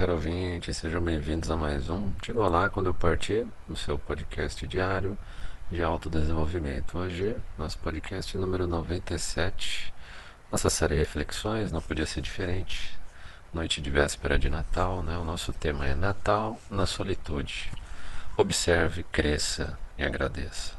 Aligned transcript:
cara 0.00 0.14
ouvinte, 0.14 0.72
sejam 0.72 1.02
bem-vindos 1.02 1.50
a 1.50 1.56
mais 1.58 1.90
um 1.90 2.10
Diga 2.22 2.40
Olá 2.40 2.70
Quando 2.70 2.86
Eu 2.86 2.94
Partir, 2.94 3.46
o 3.68 3.76
seu 3.76 3.98
podcast 3.98 4.66
diário 4.66 5.18
de 5.70 5.82
autodesenvolvimento. 5.82 6.96
Hoje, 6.96 7.36
nosso 7.58 7.76
podcast 7.80 8.34
número 8.38 8.66
97, 8.66 9.92
nossa 10.50 10.70
série 10.70 10.94
Reflexões, 10.94 11.70
não 11.70 11.82
podia 11.82 12.06
ser 12.06 12.22
diferente. 12.22 12.98
Noite 13.52 13.82
de 13.82 13.90
véspera 13.90 14.38
de 14.38 14.48
Natal, 14.48 15.02
né? 15.02 15.18
O 15.18 15.24
nosso 15.24 15.52
tema 15.52 15.86
é 15.86 15.94
Natal 15.94 16.58
na 16.70 16.86
solitude. 16.86 17.70
Observe, 18.38 19.02
cresça 19.02 19.78
e 19.98 20.02
agradeça. 20.02 20.72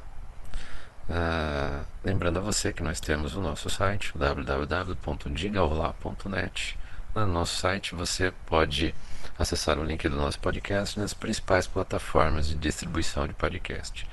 Ah, 1.07 1.83
lembrando 2.03 2.39
a 2.39 2.41
você 2.41 2.73
que 2.73 2.81
nós 2.81 2.99
temos 2.99 3.35
o 3.35 3.39
nosso 3.39 3.69
site 3.69 4.17
www.digaolá.net 4.17 6.80
no 7.15 7.27
nosso 7.27 7.57
site 7.57 7.93
você 7.93 8.31
pode 8.45 8.95
acessar 9.37 9.77
o 9.77 9.83
link 9.83 10.07
do 10.07 10.15
nosso 10.15 10.39
podcast 10.39 10.99
nas 10.99 11.13
principais 11.13 11.67
plataformas 11.67 12.47
de 12.47 12.55
distribuição 12.55 13.27
de 13.27 13.33
podcast. 13.33 14.07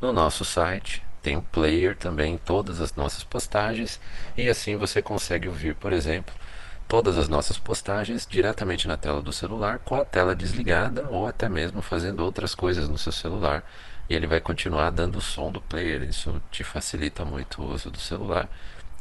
No 0.00 0.12
nosso 0.12 0.44
site 0.44 1.02
tem 1.22 1.36
um 1.36 1.42
player 1.42 1.96
também 1.96 2.38
todas 2.38 2.80
as 2.80 2.94
nossas 2.94 3.22
postagens 3.22 4.00
e 4.36 4.48
assim 4.48 4.76
você 4.76 5.02
consegue 5.02 5.48
ouvir, 5.48 5.74
por 5.74 5.92
exemplo, 5.92 6.34
todas 6.88 7.18
as 7.18 7.28
nossas 7.28 7.58
postagens 7.58 8.26
diretamente 8.28 8.88
na 8.88 8.96
tela 8.96 9.22
do 9.22 9.32
celular 9.32 9.78
com 9.78 9.94
a 9.94 10.04
tela 10.04 10.34
desligada 10.34 11.06
ou 11.08 11.26
até 11.26 11.48
mesmo 11.48 11.80
fazendo 11.82 12.24
outras 12.24 12.54
coisas 12.54 12.88
no 12.88 12.98
seu 12.98 13.12
celular 13.12 13.62
e 14.08 14.14
ele 14.14 14.26
vai 14.26 14.40
continuar 14.40 14.90
dando 14.90 15.18
o 15.18 15.20
som 15.20 15.52
do 15.52 15.60
player. 15.60 16.02
Isso 16.02 16.42
te 16.50 16.64
facilita 16.64 17.24
muito 17.24 17.62
o 17.62 17.72
uso 17.72 17.90
do 17.90 17.98
celular 17.98 18.48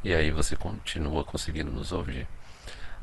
e 0.03 0.13
aí 0.13 0.29
você 0.29 0.55
continua 0.55 1.23
conseguindo 1.23 1.71
nos 1.71 1.91
ouvir. 1.91 2.27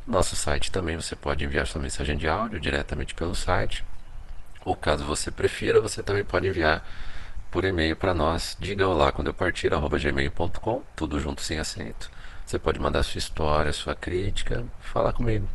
Nosso 0.06 0.36
site 0.36 0.70
também 0.70 0.94
você 0.94 1.16
pode 1.16 1.44
enviar 1.44 1.66
sua 1.66 1.82
mensagem 1.82 2.16
de 2.16 2.28
áudio 2.28 2.60
diretamente 2.60 3.12
pelo 3.12 3.34
site. 3.34 3.84
Ou 4.64 4.76
caso 4.76 5.04
você 5.04 5.32
prefira, 5.32 5.80
você 5.80 6.00
também 6.02 6.24
pode 6.24 6.46
enviar 6.46 6.86
por 7.50 7.64
e-mail 7.64 7.96
para 7.96 8.14
nós. 8.14 8.56
Diga 8.60 8.86
olá 8.86 9.10
quando 9.10 9.26
eu 9.26 9.34
partir, 9.34 9.74
arroba 9.74 9.98
gmail.com, 9.98 10.82
tudo 10.94 11.18
junto 11.18 11.42
sem 11.42 11.58
acento. 11.58 12.08
Você 12.44 12.56
pode 12.56 12.78
mandar 12.78 13.02
sua 13.02 13.18
história, 13.18 13.72
sua 13.72 13.96
crítica, 13.96 14.64
falar 14.80 15.12
comigo. 15.12 15.48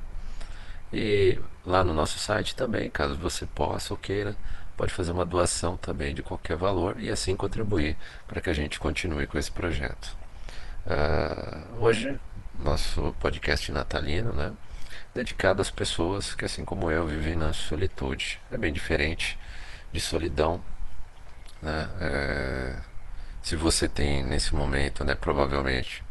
E 0.92 1.40
lá 1.66 1.82
no 1.82 1.94
nosso 1.94 2.20
site 2.20 2.54
também, 2.54 2.90
caso 2.90 3.16
você 3.16 3.46
possa 3.46 3.94
ou 3.94 3.98
queira, 3.98 4.36
pode 4.76 4.92
fazer 4.92 5.14
uma 5.14 5.26
doação 5.26 5.78
também 5.78 6.14
de 6.14 6.22
qualquer 6.22 6.58
valor 6.58 7.00
e 7.00 7.10
assim 7.10 7.38
contribuir 7.38 7.96
para 8.28 8.42
que 8.42 8.50
a 8.50 8.54
gente 8.54 8.82
continue 8.82 9.28
com 9.28 9.38
esse 9.38 9.52
projeto. 9.52 10.18
Uh, 10.86 11.82
hoje 11.84 12.20
nosso 12.60 13.16
podcast 13.20 13.72
natalino, 13.72 14.34
né? 14.34 14.54
Dedicado 15.14 15.62
às 15.62 15.72
pessoas 15.72 16.34
que, 16.34 16.46
assim 16.46 16.64
como 16.64 16.90
eu, 16.90 17.06
vivem 17.08 17.36
na 17.36 17.54
solitude. 17.54 18.40
É 18.52 18.58
bem 18.58 18.72
diferente 18.72 19.38
de 19.92 20.00
solidão, 20.00 20.64
né? 21.62 21.90
É, 22.00 22.76
se 23.42 23.56
você 23.56 23.88
tem 23.88 24.24
nesse 24.24 24.56
momento, 24.56 25.04
né? 25.04 25.16
Provavelmente 25.16 26.04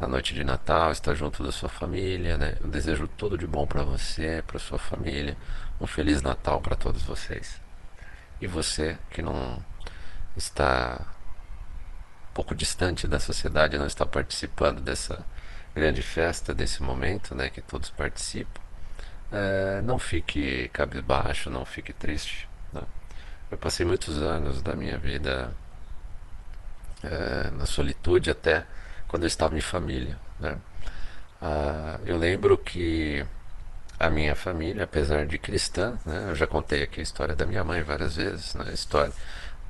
na 0.00 0.06
noite 0.06 0.32
de 0.32 0.44
Natal, 0.44 0.92
está 0.92 1.12
junto 1.12 1.42
da 1.42 1.50
sua 1.50 1.68
família, 1.68 2.38
né? 2.38 2.56
Eu 2.60 2.68
desejo 2.68 3.08
tudo 3.08 3.36
de 3.36 3.46
bom 3.46 3.66
para 3.66 3.82
você, 3.82 4.42
para 4.46 4.58
sua 4.58 4.78
família. 4.78 5.36
Um 5.80 5.86
feliz 5.86 6.22
Natal 6.22 6.60
para 6.60 6.76
todos 6.76 7.02
vocês. 7.02 7.60
E 8.40 8.46
você 8.46 8.96
que 9.10 9.20
não 9.20 9.62
está 10.36 11.00
um 12.30 12.34
pouco 12.34 12.54
distante 12.54 13.08
da 13.08 13.18
sociedade, 13.18 13.78
não 13.78 13.86
está 13.86 14.06
participando 14.06 14.80
dessa 14.80 15.24
grande 15.78 16.02
festa 16.02 16.52
desse 16.52 16.82
momento, 16.82 17.34
né, 17.34 17.48
que 17.48 17.60
todos 17.60 17.88
participam, 17.90 18.60
é, 19.30 19.80
não 19.82 19.98
fique 19.98 20.68
cabisbaixo, 20.72 21.50
não 21.50 21.64
fique 21.64 21.92
triste. 21.92 22.48
Né? 22.72 22.82
Eu 23.50 23.58
passei 23.58 23.86
muitos 23.86 24.20
anos 24.20 24.60
da 24.60 24.74
minha 24.74 24.98
vida 24.98 25.52
é, 27.02 27.50
na 27.50 27.64
solitude 27.64 28.30
até 28.30 28.66
quando 29.06 29.22
eu 29.22 29.28
estava 29.28 29.56
em 29.56 29.60
família. 29.60 30.18
Né? 30.40 30.58
Ah, 31.40 32.00
eu 32.04 32.16
lembro 32.16 32.58
que 32.58 33.24
a 33.98 34.10
minha 34.10 34.34
família, 34.34 34.84
apesar 34.84 35.26
de 35.26 35.38
cristã, 35.38 35.98
né, 36.04 36.26
eu 36.30 36.34
já 36.34 36.46
contei 36.46 36.82
aqui 36.82 37.00
a 37.00 37.02
história 37.02 37.36
da 37.36 37.46
minha 37.46 37.62
mãe 37.64 37.82
várias 37.82 38.16
vezes, 38.16 38.54
né, 38.54 38.72
história, 38.72 39.12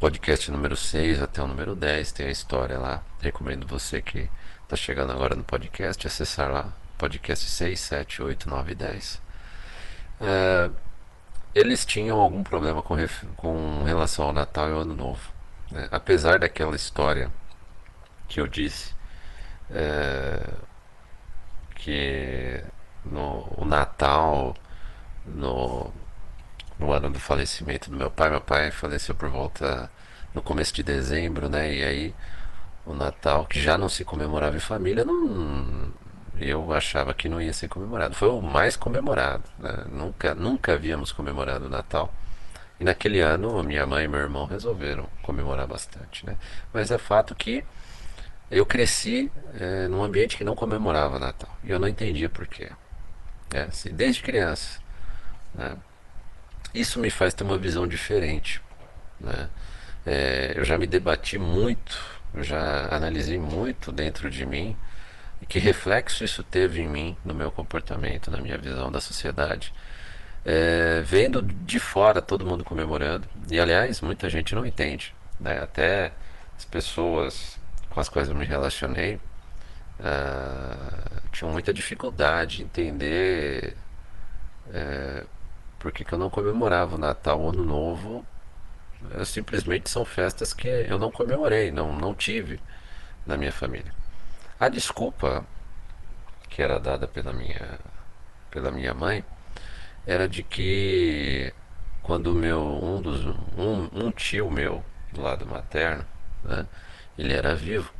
podcast 0.01 0.51
número 0.51 0.77
6 0.77 1.21
até 1.23 1.43
o 1.43 1.47
número 1.47 1.75
10, 1.75 2.13
tem 2.13 2.27
a 2.27 2.31
história 2.31 2.79
lá. 2.79 3.03
Recomendo 3.21 3.67
você 3.67 4.01
que 4.01 4.31
está 4.69 4.77
chegando 4.77 5.13
agora 5.13 5.35
no 5.35 5.43
podcast, 5.43 6.07
acessar 6.07 6.51
lá, 6.51 6.71
podcast 6.99 7.49
6, 7.49 7.81
7, 7.81 8.23
8, 8.23 8.51
9 8.51 8.73
e 8.73 8.75
10. 8.75 9.23
É, 10.21 10.71
eles 11.55 11.87
tinham 11.87 12.21
algum 12.21 12.43
problema 12.43 12.83
com, 12.83 12.95
com 13.35 13.83
relação 13.85 14.27
ao 14.27 14.33
Natal 14.35 14.69
e 14.69 14.73
ao 14.73 14.81
Ano 14.81 14.95
Novo. 14.95 15.33
Né? 15.71 15.89
Apesar 15.91 16.39
daquela 16.39 16.77
história 16.77 17.31
que 18.29 18.43
eu 18.43 18.47
disse, 18.47 18.93
é, 19.71 20.47
que 21.77 22.63
no 23.07 23.49
o 23.57 23.65
Natal, 23.65 24.55
no, 25.25 25.91
no 26.79 26.93
ano 26.93 27.09
do 27.09 27.19
falecimento 27.19 27.89
do 27.89 27.97
meu 27.97 28.11
pai, 28.11 28.29
meu 28.29 28.43
pai 28.43 28.71
faleceu 28.71 29.15
por 29.15 29.31
volta 29.31 29.91
no 30.35 30.43
começo 30.43 30.75
de 30.75 30.83
dezembro, 30.83 31.49
né? 31.49 31.73
E 31.73 31.83
aí 31.83 32.15
o 32.89 32.95
Natal, 32.95 33.45
que 33.47 33.61
já 33.61 33.77
não 33.77 33.89
se 33.89 34.05
comemorava 34.05 34.57
em 34.57 34.61
família, 34.61 35.05
não, 35.05 35.93
eu 36.41 36.73
achava 36.73 37.13
que 37.13 37.29
não 37.29 37.41
ia 37.41 37.53
ser 37.53 37.69
comemorado. 37.69 38.15
Foi 38.15 38.29
o 38.29 38.41
mais 38.41 38.77
comemorado. 38.77 39.45
Né? 39.59 39.85
Nunca, 39.91 40.35
nunca 40.35 40.73
havíamos 40.73 41.13
comemorado 41.13 41.67
o 41.67 41.69
Natal. 41.69 42.13
E 42.81 42.85
naquele 42.85 43.21
ano, 43.21 43.63
minha 43.63 43.85
mãe 43.87 44.05
e 44.05 44.09
meu 44.09 44.21
irmão 44.21 44.47
resolveram 44.47 45.07
comemorar 45.23 45.67
bastante. 45.67 46.25
Né? 46.25 46.37
Mas 46.73 46.91
é 46.91 46.99
fato 46.99 47.35
que 47.35 47.65
eu 48.51 48.65
cresci 48.65 49.31
é, 49.59 49.89
num 49.89 50.03
ambiente 50.03 50.37
que 50.37 50.45
não 50.45 50.55
comemorava 50.55 51.19
Natal. 51.19 51.51
E 51.65 51.71
eu 51.71 51.79
não 51.79 51.89
entendia 51.89 52.29
por 52.29 52.47
quê. 52.47 52.71
É, 53.53 53.63
assim, 53.63 53.91
desde 53.91 54.23
criança. 54.23 54.81
Né? 55.55 55.77
Isso 56.73 57.01
me 57.01 57.11
faz 57.11 57.35
ter 57.35 57.45
uma 57.45 57.59
visão 57.59 57.87
diferente. 57.87 58.63
Né? 59.21 59.51
É, 60.07 60.53
eu 60.57 60.65
já 60.65 60.79
me 60.79 60.87
debati 60.87 61.37
muito 61.37 62.18
eu 62.35 62.43
já 62.43 62.89
analisei 62.95 63.39
muito 63.39 63.91
dentro 63.91 64.31
de 64.31 64.45
mim 64.45 64.77
e 65.41 65.47
que 65.47 65.59
reflexo 65.59 66.25
isso 66.25 66.43
teve 66.43 66.83
em 66.83 66.89
mim, 66.89 67.17
no 67.25 67.35
meu 67.35 67.51
comportamento, 67.51 68.31
na 68.31 68.39
minha 68.39 68.59
visão 68.59 68.91
da 68.91 69.01
sociedade. 69.01 69.73
É, 70.45 71.03
vendo 71.05 71.43
de 71.43 71.79
fora 71.79 72.23
todo 72.23 72.47
mundo 72.47 72.65
comemorando, 72.65 73.29
e 73.51 73.61
aliás, 73.61 74.01
muita 74.01 74.29
gente 74.29 74.55
não 74.55 74.65
entende, 74.65 75.15
né? 75.39 75.61
até 75.61 76.13
as 76.57 76.65
pessoas 76.65 77.59
com 77.91 78.01
as 78.01 78.09
quais 78.09 78.29
eu 78.29 78.35
me 78.35 78.45
relacionei 78.45 79.17
uh, 79.99 81.21
tinham 81.33 81.53
muita 81.53 81.73
dificuldade 81.73 82.63
em 82.63 82.65
entender 82.65 83.77
uh, 84.69 85.27
por 85.79 85.93
que, 85.93 86.05
que 86.05 86.13
eu 86.13 86.19
não 86.19 86.31
comemorava 86.31 86.97
o 86.97 86.99
Natal, 86.99 87.41
o 87.41 87.51
Ano 87.51 87.65
Novo 87.65 88.25
é, 88.25 88.38
simplesmente 89.25 89.89
são 89.91 90.05
festas 90.05 90.53
que 90.53 90.69
eu 90.69 90.99
não 90.99 91.11
comemorei, 91.11 91.71
não, 91.71 91.93
não 91.97 92.15
tive 92.15 92.61
na 93.27 93.37
minha 93.37 93.53
família. 93.53 93.93
A 94.59 94.69
desculpa 94.69 95.45
que 96.49 96.63
era 96.63 96.79
dada 96.81 97.07
pela 97.07 97.33
minha, 97.33 97.79
pela 98.51 98.71
minha 98.71 98.95
mãe 98.95 99.25
era 100.07 100.29
de 100.29 100.43
que 100.43 101.53
quando 102.03 102.35
meu 102.35 102.61
um 102.61 103.01
dos 103.01 103.25
um, 103.57 103.89
um 103.93 104.11
tio 104.11 104.51
meu 104.51 104.83
do 105.13 105.21
lado 105.21 105.47
materno, 105.47 106.05
né, 106.43 106.67
ele 107.19 107.35
era 107.35 107.55
vivo. 107.55 107.93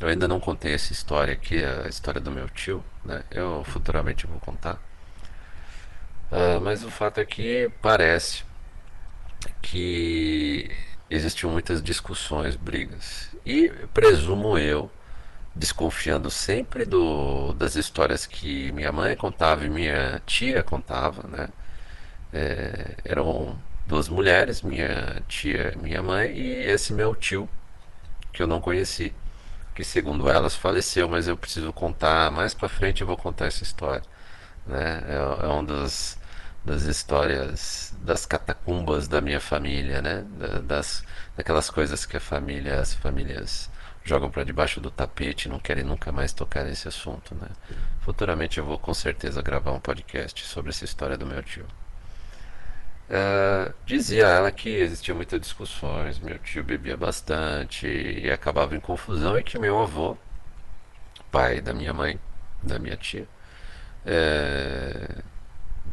Eu 0.00 0.08
ainda 0.08 0.28
não 0.28 0.40
contei 0.40 0.74
essa 0.74 0.92
história 0.92 1.32
aqui, 1.34 1.62
a 1.64 1.88
história 1.88 2.20
do 2.20 2.30
meu 2.30 2.48
tio, 2.50 2.84
né? 3.04 3.22
Eu 3.30 3.64
futuramente 3.64 4.26
vou 4.26 4.38
contar. 4.40 4.74
Uh, 6.30 6.60
mas 6.60 6.84
o 6.84 6.90
fato 6.90 7.18
é 7.18 7.24
que 7.24 7.70
parece 7.80 8.44
que 9.62 10.70
existiam 11.10 11.50
muitas 11.50 11.82
discussões, 11.82 12.56
brigas. 12.56 13.30
E 13.44 13.68
presumo 13.94 14.58
eu, 14.58 14.90
desconfiando 15.54 16.30
sempre 16.30 16.84
do, 16.84 17.52
das 17.54 17.76
histórias 17.76 18.26
que 18.26 18.70
minha 18.72 18.92
mãe 18.92 19.16
contava 19.16 19.64
e 19.64 19.70
minha 19.70 20.20
tia 20.26 20.62
contava, 20.62 21.26
né? 21.28 21.48
É, 22.32 22.96
eram 23.04 23.58
duas 23.86 24.08
mulheres, 24.08 24.62
minha 24.62 25.22
tia 25.28 25.72
e 25.74 25.78
minha 25.78 26.02
mãe, 26.02 26.30
e 26.36 26.52
esse 26.64 26.92
meu 26.92 27.14
tio, 27.14 27.48
que 28.32 28.42
eu 28.42 28.46
não 28.46 28.60
conheci, 28.60 29.14
que 29.74 29.84
segundo 29.84 30.28
elas 30.28 30.56
faleceu, 30.56 31.08
mas 31.08 31.28
eu 31.28 31.36
preciso 31.36 31.72
contar, 31.72 32.30
mais 32.30 32.52
para 32.54 32.68
frente 32.68 33.00
eu 33.00 33.06
vou 33.06 33.16
contar 33.16 33.46
essa 33.46 33.62
história. 33.62 34.02
Né? 34.66 35.02
É, 35.08 35.46
é 35.46 35.48
um 35.48 35.64
dos 35.64 36.18
das 36.66 36.82
histórias 36.82 37.94
das 38.02 38.26
catacumbas 38.26 39.06
da 39.06 39.20
minha 39.20 39.40
família, 39.40 40.02
né? 40.02 40.24
Das, 40.64 41.04
daquelas 41.36 41.70
coisas 41.70 42.04
que 42.04 42.16
a 42.16 42.20
família, 42.20 42.80
as 42.80 42.92
famílias 42.92 43.70
jogam 44.04 44.30
para 44.30 44.44
debaixo 44.44 44.80
do 44.80 44.90
tapete, 44.90 45.48
não 45.48 45.60
querem 45.60 45.84
nunca 45.84 46.10
mais 46.12 46.32
tocar 46.32 46.64
nesse 46.64 46.88
assunto, 46.88 47.34
né? 47.36 47.48
Futuramente 48.00 48.58
eu 48.58 48.64
vou 48.64 48.78
com 48.78 48.92
certeza 48.92 49.40
gravar 49.42 49.72
um 49.72 49.80
podcast 49.80 50.44
sobre 50.44 50.70
essa 50.70 50.84
história 50.84 51.16
do 51.16 51.24
meu 51.24 51.42
tio. 51.42 51.66
Uh, 53.08 53.72
dizia 53.84 54.26
ela 54.26 54.50
que 54.50 54.68
existiam 54.68 55.14
muitas 55.16 55.40
discussões, 55.40 56.18
meu 56.18 56.38
tio 56.40 56.64
bebia 56.64 56.96
bastante 56.96 57.86
e 57.86 58.28
acabava 58.30 58.74
em 58.74 58.80
confusão 58.80 59.38
e 59.38 59.44
que 59.44 59.56
meu 59.58 59.78
avô, 59.80 60.16
pai 61.30 61.60
da 61.60 61.72
minha 61.72 61.92
mãe, 61.94 62.18
da 62.62 62.78
minha 62.80 62.96
tia, 62.96 63.28
é, 64.04 65.22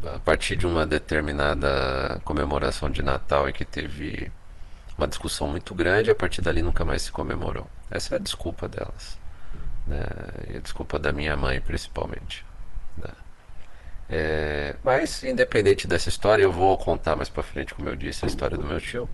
a 0.05 0.19
partir 0.19 0.55
de 0.55 0.67
uma 0.67 0.85
determinada 0.85 2.19
comemoração 2.23 2.89
de 2.89 3.01
Natal 3.01 3.47
em 3.47 3.53
que 3.53 3.65
teve 3.65 4.31
uma 4.97 5.07
discussão 5.07 5.47
muito 5.47 5.73
grande, 5.73 6.11
a 6.11 6.15
partir 6.15 6.41
dali 6.41 6.61
nunca 6.61 6.85
mais 6.85 7.03
se 7.03 7.11
comemorou. 7.11 7.67
Essa 7.89 8.15
é 8.15 8.17
a 8.17 8.19
desculpa 8.19 8.67
delas. 8.67 9.17
Né? 9.88 10.05
E 10.50 10.57
a 10.57 10.59
desculpa 10.59 11.00
da 11.00 11.11
minha 11.11 11.35
mãe, 11.35 11.59
principalmente. 11.61 12.45
Né? 12.97 13.09
É, 14.09 14.75
mas, 14.83 15.23
independente 15.23 15.88
dessa 15.88 16.09
história, 16.09 16.44
eu 16.44 16.51
vou 16.51 16.77
contar 16.77 17.15
mais 17.15 17.29
pra 17.29 17.41
frente, 17.41 17.73
como 17.73 17.89
eu 17.89 17.95
disse, 17.95 18.25
a 18.25 18.27
história 18.27 18.57
do 18.57 18.65
meu 18.65 18.79
tio. 18.79 19.09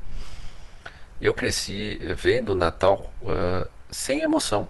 Eu 1.22 1.34
cresci 1.34 2.00
vendo 2.16 2.50
o 2.50 2.56
Natal 2.56 3.12
uh, 3.22 3.68
sem 3.90 4.22
emoção. 4.22 4.68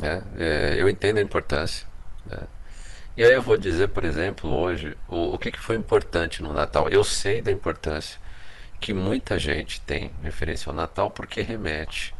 Né? 0.00 0.22
É, 0.38 0.74
eu 0.78 0.88
entendo 0.88 1.18
a 1.18 1.22
importância. 1.22 1.86
Né? 2.26 2.38
E 3.16 3.24
aí 3.24 3.32
eu 3.32 3.40
vou 3.40 3.56
dizer, 3.56 3.88
por 3.88 4.04
exemplo, 4.04 4.54
hoje, 4.54 4.96
o, 5.08 5.34
o 5.34 5.38
que, 5.38 5.50
que 5.50 5.58
foi 5.58 5.76
importante 5.76 6.42
no 6.42 6.52
Natal. 6.52 6.88
Eu 6.90 7.02
sei 7.02 7.40
da 7.40 7.50
importância 7.50 8.20
que 8.78 8.92
muita 8.92 9.38
gente 9.38 9.80
tem 9.80 10.10
referência 10.22 10.68
ao 10.68 10.76
Natal 10.76 11.10
porque 11.10 11.40
remete 11.40 12.14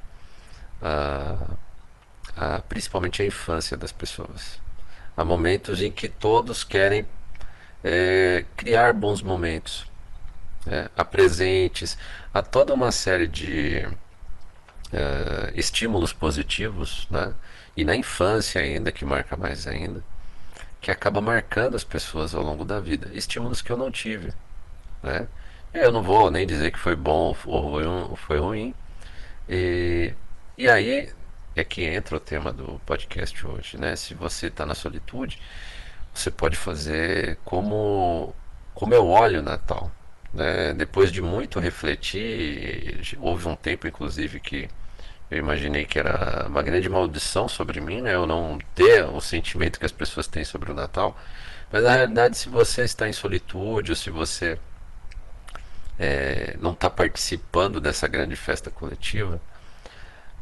a, 0.80 1.36
a, 2.36 2.60
principalmente 2.60 3.22
à 3.22 3.26
infância 3.26 3.76
das 3.76 3.92
pessoas. 3.92 4.58
Há 5.14 5.24
momentos 5.24 5.82
em 5.82 5.90
que 5.92 6.08
todos 6.08 6.64
querem 6.64 7.06
é, 7.84 8.44
criar 8.56 8.94
bons 8.94 9.20
momentos, 9.20 9.86
é, 10.66 10.90
há 10.96 11.04
presentes, 11.04 11.98
há 12.32 12.42
toda 12.42 12.72
uma 12.72 12.90
série 12.90 13.26
de 13.26 13.86
é, 14.92 15.52
estímulos 15.54 16.12
positivos, 16.14 17.06
né? 17.10 17.34
e 17.76 17.84
na 17.84 17.94
infância 17.94 18.60
ainda, 18.62 18.90
que 18.90 19.04
marca 19.04 19.36
mais 19.36 19.66
ainda, 19.66 20.02
que 20.86 20.90
acaba 20.92 21.20
marcando 21.20 21.74
as 21.74 21.82
pessoas 21.82 22.32
ao 22.32 22.44
longo 22.44 22.64
da 22.64 22.78
vida. 22.78 23.10
Estímulos 23.12 23.60
que 23.60 23.72
eu 23.72 23.76
não 23.76 23.90
tive. 23.90 24.32
Né? 25.02 25.26
Eu 25.74 25.90
não 25.90 26.00
vou 26.00 26.30
nem 26.30 26.46
dizer 26.46 26.70
que 26.70 26.78
foi 26.78 26.94
bom 26.94 27.34
ou 27.44 28.14
foi 28.14 28.38
ruim. 28.38 28.72
E, 29.48 30.14
e 30.56 30.68
aí 30.68 31.12
é 31.56 31.64
que 31.64 31.82
entra 31.82 32.16
o 32.16 32.20
tema 32.20 32.52
do 32.52 32.80
podcast 32.86 33.44
hoje, 33.44 33.76
né? 33.76 33.96
Se 33.96 34.14
você 34.14 34.46
está 34.46 34.64
na 34.64 34.76
solitude, 34.76 35.42
você 36.14 36.30
pode 36.30 36.56
fazer 36.56 37.36
como, 37.44 38.32
como 38.72 38.94
eu 38.94 39.08
olho 39.08 39.40
o 39.40 39.42
Natal. 39.42 39.90
Né? 40.32 40.72
Depois 40.72 41.10
de 41.10 41.20
muito 41.20 41.58
refletir, 41.58 43.18
houve 43.20 43.48
um 43.48 43.56
tempo, 43.56 43.88
inclusive, 43.88 44.38
que 44.38 44.68
eu 45.30 45.38
imaginei 45.38 45.84
que 45.84 45.98
era 45.98 46.46
uma 46.48 46.62
grande 46.62 46.88
maldição 46.88 47.48
sobre 47.48 47.80
mim, 47.80 48.00
né? 48.00 48.14
Eu 48.14 48.26
não 48.26 48.58
ter 48.74 49.04
o 49.04 49.20
sentimento 49.20 49.78
que 49.78 49.86
as 49.86 49.92
pessoas 49.92 50.26
têm 50.26 50.44
sobre 50.44 50.70
o 50.70 50.74
Natal. 50.74 51.16
Mas 51.70 51.82
na 51.82 51.92
realidade, 51.92 52.38
se 52.38 52.48
você 52.48 52.84
está 52.84 53.08
em 53.08 53.12
solitude, 53.12 53.90
ou 53.90 53.96
se 53.96 54.10
você 54.10 54.58
é, 55.98 56.56
não 56.60 56.72
está 56.72 56.88
participando 56.88 57.80
dessa 57.80 58.06
grande 58.06 58.36
festa 58.36 58.70
coletiva, 58.70 59.40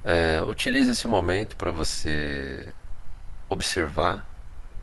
é, 0.04 0.42
utilize 0.42 0.90
esse 0.90 1.06
momento 1.08 1.56
para 1.56 1.70
você 1.70 2.72
observar 3.48 4.26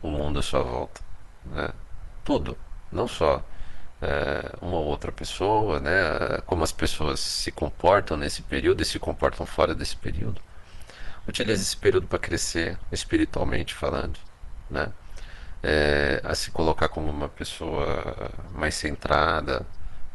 o 0.02 0.10
mundo 0.10 0.40
à 0.40 0.42
sua 0.42 0.64
volta. 0.64 1.02
Né? 1.46 1.70
Tudo, 2.24 2.58
não 2.92 3.08
só 3.08 3.44
é, 4.02 4.52
uma 4.62 4.78
ou 4.78 4.86
outra 4.86 5.12
pessoa, 5.12 5.80
né? 5.80 5.92
como 6.46 6.64
as 6.64 6.72
pessoas 6.72 7.20
se 7.20 7.52
comportam 7.52 8.18
nesse 8.18 8.42
período 8.42 8.82
e 8.82 8.86
se 8.86 8.98
comportam 9.00 9.46
fora 9.46 9.76
desse 9.76 9.96
período. 9.96 10.42
Utilize 11.28 11.62
esse 11.62 11.78
período 11.78 12.08
para 12.08 12.18
crescer 12.18 12.78
espiritualmente 12.92 13.76
falando, 13.76 14.18
né? 14.70 14.92
É, 15.64 16.20
a 16.24 16.34
se 16.34 16.50
colocar 16.50 16.90
como 16.90 17.12
uma 17.12 17.30
pessoa 17.30 18.32
mais 18.52 18.74
centrada, 18.74 19.66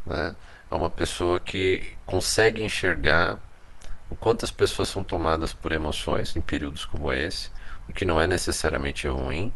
né? 0.05 0.35
É 0.69 0.75
uma 0.75 0.89
pessoa 0.89 1.39
que 1.39 1.95
consegue 2.05 2.61
enxergar 2.61 3.39
o 4.09 4.15
quanto 4.15 4.43
as 4.43 4.51
pessoas 4.51 4.89
são 4.89 5.03
tomadas 5.03 5.53
por 5.53 5.71
emoções 5.71 6.35
em 6.35 6.41
períodos 6.41 6.85
como 6.85 7.11
esse, 7.13 7.49
o 7.87 7.93
que 7.93 8.03
não 8.03 8.19
é 8.19 8.27
necessariamente 8.27 9.07
ruim, 9.07 9.53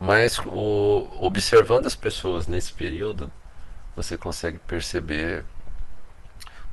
mas 0.00 0.38
o, 0.40 1.08
observando 1.20 1.86
as 1.86 1.94
pessoas 1.94 2.48
nesse 2.48 2.72
período, 2.72 3.30
você 3.94 4.16
consegue 4.16 4.58
perceber 4.58 5.44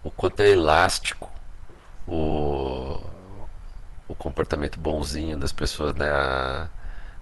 o 0.04 0.10
quanto 0.10 0.42
é 0.42 0.50
elástico 0.50 1.30
o, 2.08 3.00
o 4.08 4.16
comportamento 4.16 4.80
bonzinho 4.80 5.38
das 5.38 5.52
pessoas, 5.52 5.94
né? 5.96 6.10
A, 6.10 6.68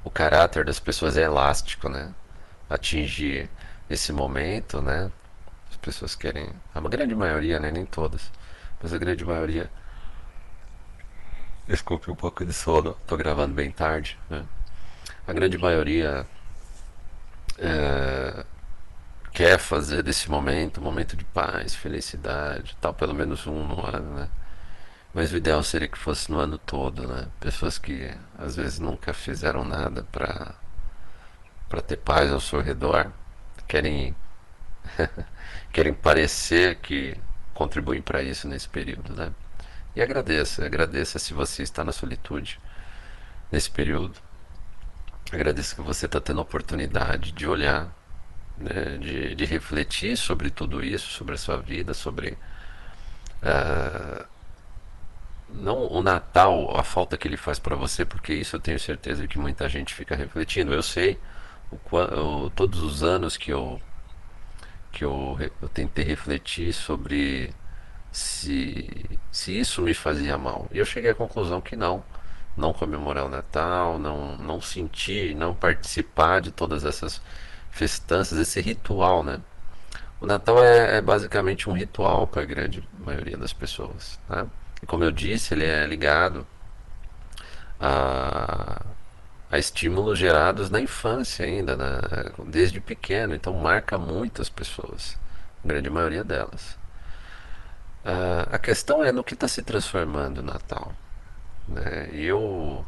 o 0.04 0.10
caráter 0.10 0.64
das 0.66 0.80
pessoas 0.80 1.18
é 1.18 1.24
elástico, 1.24 1.90
né? 1.90 2.14
Atingir 2.70 3.50
esse 3.90 4.14
momento, 4.14 4.82
né? 4.82 5.12
As 5.70 5.78
pessoas 5.78 6.16
querem. 6.16 6.50
A 6.74 6.80
grande 6.82 7.16
maioria, 7.16 7.60
né? 7.60 7.72
Nem 7.72 7.86
todas. 7.86 8.32
Mas 8.82 8.94
a 8.94 8.98
grande 8.98 9.26
maioria. 9.26 9.70
Desculpe 11.68 12.10
um 12.10 12.16
pouco 12.16 12.46
de 12.46 12.54
sono. 12.54 12.94
Tô 13.06 13.18
gravando 13.18 13.54
bem 13.54 13.72
tarde, 13.72 14.18
né? 14.30 14.46
A 15.28 15.34
grande 15.34 15.58
maioria. 15.58 16.26
É, 17.58 18.46
quer 19.38 19.60
fazer 19.60 20.02
desse 20.02 20.32
momento 20.32 20.82
um 20.82 20.84
momento 20.84 21.16
de 21.16 21.24
paz, 21.24 21.76
felicidade, 21.76 22.76
tal, 22.82 22.92
pelo 22.92 23.14
menos 23.14 23.46
um 23.46 23.68
no 23.68 23.86
ano, 23.86 24.16
né? 24.16 24.30
Mas 25.14 25.32
o 25.32 25.38
ideal 25.38 25.62
seria 25.62 25.88
que 25.88 25.98
fosse 25.98 26.32
no 26.32 26.40
ano 26.40 26.58
todo, 26.58 27.08
né? 27.08 27.28
Pessoas 27.40 27.78
que 27.78 28.12
às 28.36 28.56
vezes 28.56 28.80
nunca 28.80 29.14
fizeram 29.14 29.64
nada 29.64 30.04
para 30.12 30.56
para 31.70 31.82
ter 31.82 31.98
paz 31.98 32.32
ao 32.32 32.40
seu 32.42 32.62
redor, 32.62 33.12
querem 33.68 34.16
querem 35.72 35.94
parecer 35.94 36.78
que 36.78 37.16
contribuem 37.54 38.02
para 38.02 38.24
isso 38.24 38.48
nesse 38.48 38.68
período, 38.68 39.14
né? 39.14 39.32
E 39.96 40.02
agradeça, 40.02 40.66
agradeça 40.66 41.20
se 41.20 41.34
você 41.36 41.62
está 41.62 41.84
na 41.84 41.92
solitude 41.92 42.60
nesse 43.52 43.70
período. 43.70 44.20
Agradeço 45.32 45.76
que 45.76 45.82
você 45.82 46.08
está 46.08 46.20
tendo 46.20 46.40
a 46.40 46.44
oportunidade 46.44 47.32
de 47.34 47.48
olhar, 47.48 47.94
né, 48.58 48.98
de, 49.00 49.36
de 49.36 49.46
refletir 49.46 50.18
sobre 50.18 50.50
tudo 50.50 50.84
isso, 50.84 51.10
sobre 51.12 51.36
a 51.36 51.38
sua 51.38 51.58
vida, 51.58 51.94
sobre 51.94 52.38
uh, 53.44 54.26
não 55.50 55.88
o 55.92 56.02
Natal, 56.04 56.78
a 56.78 56.84
falta 56.84 57.18
que 57.18 57.28
ele 57.28 57.38
faz 57.38 57.60
para 57.60 57.76
você, 57.76 58.06
porque 58.06 58.34
isso 58.34 58.56
eu 58.56 58.60
tenho 58.60 58.80
certeza 58.80 59.28
que 59.28 59.40
muita 59.40 59.70
gente 59.70 59.94
fica 59.94 60.16
refletindo. 60.16 60.74
Eu 60.74 60.84
sei 60.84 61.20
o, 61.72 62.46
o, 62.46 62.50
todos 62.52 62.82
os 62.82 63.04
anos 63.04 63.38
que 63.38 63.52
eu 63.52 63.82
que 64.92 65.06
eu, 65.06 65.38
eu 65.62 65.70
tentei 65.70 66.04
refletir 66.04 66.74
sobre 66.74 67.54
se, 68.12 69.20
se 69.32 69.60
isso 69.60 69.82
me 69.82 69.94
fazia 69.94 70.38
mal. 70.38 70.68
E 70.72 70.80
eu 70.80 70.86
cheguei 70.86 71.12
à 71.12 71.16
conclusão 71.16 71.62
que 71.62 71.76
não. 71.76 72.04
Não 72.56 72.74
comemorar 72.74 73.26
o 73.26 73.30
Natal, 73.30 74.00
não, 74.00 74.36
não 74.38 74.60
sentir, 74.60 75.36
não 75.36 75.54
participar 75.54 76.42
de 76.42 76.52
todas 76.52 76.84
essas 76.86 77.22
festanças, 77.78 78.38
esse 78.40 78.60
ritual, 78.60 79.24
né? 79.24 79.40
O 80.20 80.26
Natal 80.26 80.64
é, 80.64 80.98
é 80.98 81.02
basicamente 81.02 81.70
um 81.70 81.74
ritual 81.74 82.26
para 82.26 82.42
a 82.42 82.46
grande 82.46 82.84
maioria 83.00 83.38
das 83.38 83.54
pessoas. 83.54 84.20
Né? 84.28 84.48
E 84.82 84.86
como 84.86 85.04
eu 85.04 85.12
disse, 85.12 85.54
ele 85.54 85.66
é 85.66 85.86
ligado 85.86 86.46
a, 87.80 88.84
a 89.52 89.60
estímulos 89.60 90.18
gerados 90.18 90.72
na 90.72 90.82
infância 90.82 91.46
ainda, 91.46 91.78
na, 91.78 92.02
desde 92.48 92.82
pequeno. 92.82 93.36
Então 93.36 93.54
marca 93.54 93.98
muitas 93.98 94.50
pessoas, 94.50 95.16
a 95.64 95.68
grande 95.68 95.90
maioria 95.90 96.24
delas. 96.24 96.78
Uh, 98.04 98.48
a 98.52 98.58
questão 98.58 99.04
é 99.04 99.12
no 99.12 99.24
que 99.24 99.36
está 99.36 99.48
se 99.48 99.62
transformando 99.62 100.40
o 100.40 100.44
Natal. 100.44 100.94
Né? 101.68 102.10
Eu, 102.14 102.84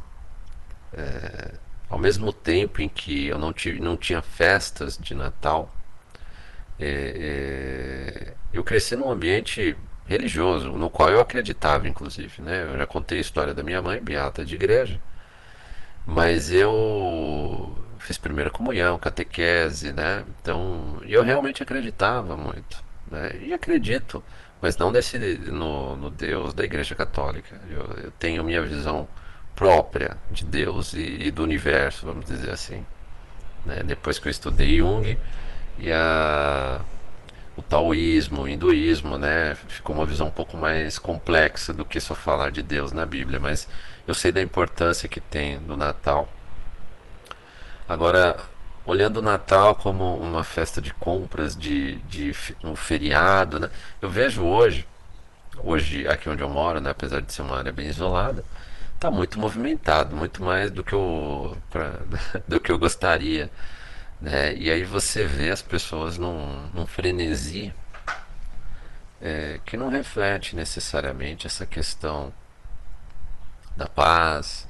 é, 0.93 1.51
ao 1.89 1.97
mesmo 1.97 2.31
tempo 2.31 2.81
em 2.81 2.89
que 2.89 3.27
eu 3.27 3.37
não, 3.37 3.51
tive, 3.51 3.79
não 3.79 3.97
tinha 3.97 4.21
festas 4.21 4.97
de 4.97 5.15
Natal, 5.15 5.73
é, 6.79 8.27
é, 8.29 8.33
eu 8.53 8.63
cresci 8.63 8.95
num 8.95 9.11
ambiente 9.11 9.75
religioso, 10.07 10.71
no 10.71 10.89
qual 10.89 11.09
eu 11.09 11.19
acreditava, 11.19 11.87
inclusive. 11.87 12.41
Né? 12.41 12.63
Eu 12.63 12.77
já 12.77 12.85
contei 12.87 13.19
a 13.19 13.21
história 13.21 13.53
da 13.53 13.63
minha 13.63 13.81
mãe, 13.81 14.01
beata 14.01 14.45
de 14.45 14.55
igreja. 14.55 14.99
Mas 16.05 16.51
eu 16.51 17.77
fiz 17.99 18.17
primeira 18.17 18.49
comunhão, 18.49 18.97
catequese, 18.97 19.93
né? 19.93 20.25
Então, 20.41 20.99
eu 21.05 21.21
realmente 21.23 21.61
acreditava 21.61 22.35
muito. 22.35 22.83
né? 23.11 23.31
E 23.41 23.53
acredito, 23.53 24.23
mas 24.61 24.77
não 24.77 24.91
desse, 24.91 25.19
no, 25.19 25.95
no 25.95 26.09
Deus 26.09 26.53
da 26.53 26.63
Igreja 26.63 26.95
Católica. 26.95 27.59
Eu, 27.69 28.03
eu, 28.05 28.11
tenho 28.17 28.43
minha 28.43 28.61
visão 28.61 29.07
própria 29.59 30.15
de 30.31 30.45
Deus 30.45 30.93
e, 30.93 31.27
e 31.27 31.31
do 31.31 31.43
universo, 31.43 32.05
vamos 32.05 32.23
dizer 32.23 32.49
assim. 32.49 32.85
Né? 33.65 33.83
Depois 33.83 34.17
que 34.17 34.29
eu 34.29 34.31
estudei 34.31 34.77
Jung 34.77 35.19
e 35.77 35.91
a, 35.91 36.79
o 37.57 37.61
taoísmo, 37.61 38.43
o 38.43 38.47
hinduísmo, 38.47 39.17
né? 39.17 39.57
ficou 39.67 39.93
uma 39.93 40.05
visão 40.05 40.27
um 40.27 40.31
pouco 40.31 40.55
mais 40.55 40.97
complexa 40.97 41.73
do 41.73 41.83
que 41.83 41.99
só 41.99 42.15
falar 42.15 42.51
de 42.51 42.63
Deus 42.63 42.93
na 42.93 43.05
Bíblia, 43.05 43.37
mas 43.37 43.67
eu 44.07 44.13
sei 44.13 44.31
da 44.31 44.41
importância 44.41 45.09
que 45.09 45.19
tem 45.19 45.59
do 45.59 45.75
Natal. 45.75 46.29
Agora, 47.87 48.39
olhando 48.85 49.17
o 49.17 49.21
Natal 49.21 49.75
como 49.75 50.15
uma 50.15 50.43
festa 50.45 50.81
de 50.81 50.93
compras, 50.93 51.53
de, 51.53 51.95
de 52.07 52.33
um 52.63 52.77
feriado, 52.77 53.59
né? 53.59 53.69
Eu 54.01 54.09
vejo 54.09 54.41
hoje, 54.41 54.87
hoje 55.57 56.07
aqui 56.07 56.29
onde 56.29 56.41
eu 56.41 56.49
moro, 56.49 56.79
né, 56.79 56.91
apesar 56.91 57.21
de 57.21 57.33
ser 57.33 57.41
uma 57.41 57.57
área 57.57 57.73
bem 57.73 57.87
isolada, 57.87 58.45
está 58.99 59.09
muito 59.09 59.39
movimentado, 59.39 60.13
muito 60.13 60.43
mais 60.43 60.69
do 60.69 60.83
que 60.83 60.93
eu, 60.93 61.57
pra, 61.69 61.99
do 62.47 62.59
que 62.59 62.69
eu 62.69 62.77
gostaria. 62.77 63.49
Né? 64.19 64.53
E 64.55 64.69
aí 64.69 64.83
você 64.83 65.25
vê 65.25 65.49
as 65.49 65.61
pessoas 65.61 66.17
num, 66.17 66.67
num 66.73 66.85
frenesi 66.85 67.73
é, 69.21 69.59
que 69.65 69.77
não 69.77 69.89
reflete 69.89 70.55
necessariamente 70.55 71.47
essa 71.47 71.65
questão 71.65 72.33
da 73.77 73.87
paz, 73.87 74.67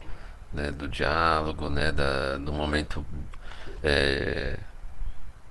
né, 0.54 0.72
do 0.72 0.88
diálogo, 0.88 1.70
né, 1.70 1.92
da, 1.92 2.38
do 2.38 2.54
momento 2.54 3.04
é, 3.84 4.60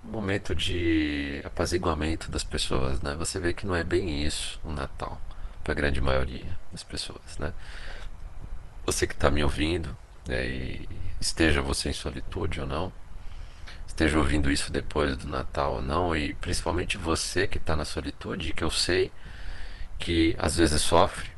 momento 0.04 0.54
de 0.54 1.42
apaziguamento 1.44 2.30
das 2.30 2.44
pessoas, 2.44 3.00
né? 3.02 3.14
Você 3.16 3.38
vê 3.40 3.52
que 3.52 3.66
não 3.66 3.74
é 3.74 3.84
bem 3.84 4.24
isso 4.24 4.60
o 4.64 4.72
Natal 4.72 5.20
para 5.64 5.72
a 5.72 5.76
grande 5.76 6.00
maioria 6.00 6.56
das 6.72 6.82
pessoas, 6.82 7.38
né? 7.38 7.52
Você 8.88 9.06
que 9.06 9.12
está 9.12 9.30
me 9.30 9.44
ouvindo, 9.44 9.94
né, 10.26 10.46
e 10.46 10.88
esteja 11.20 11.60
você 11.60 11.90
em 11.90 11.92
solitude 11.92 12.58
ou 12.58 12.66
não, 12.66 12.90
esteja 13.86 14.16
ouvindo 14.16 14.50
isso 14.50 14.72
depois 14.72 15.14
do 15.14 15.28
Natal 15.28 15.74
ou 15.74 15.82
não, 15.82 16.16
e 16.16 16.32
principalmente 16.32 16.96
você 16.96 17.46
que 17.46 17.58
está 17.58 17.76
na 17.76 17.84
solitude, 17.84 18.54
que 18.54 18.64
eu 18.64 18.70
sei 18.70 19.12
que 19.98 20.34
às 20.38 20.56
vezes 20.56 20.80
sofre, 20.80 21.28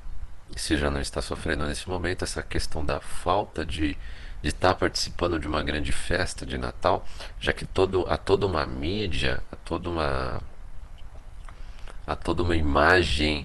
se 0.54 0.76
já 0.76 0.88
não 0.92 1.00
está 1.00 1.20
sofrendo 1.20 1.66
nesse 1.66 1.88
momento, 1.88 2.22
essa 2.22 2.40
questão 2.40 2.84
da 2.84 3.00
falta 3.00 3.66
de 3.66 3.98
de 4.40 4.48
estar 4.48 4.76
participando 4.76 5.38
de 5.38 5.48
uma 5.48 5.62
grande 5.62 5.90
festa 5.90 6.46
de 6.46 6.56
Natal, 6.56 7.04
já 7.40 7.52
que 7.52 7.66
todo, 7.66 8.06
há 8.08 8.16
toda 8.16 8.46
uma 8.46 8.64
mídia, 8.64 9.42
há 9.50 9.56
toda 9.56 9.90
uma, 9.90 10.40
há 12.06 12.14
toda 12.14 12.44
uma 12.44 12.54
imagem 12.54 13.44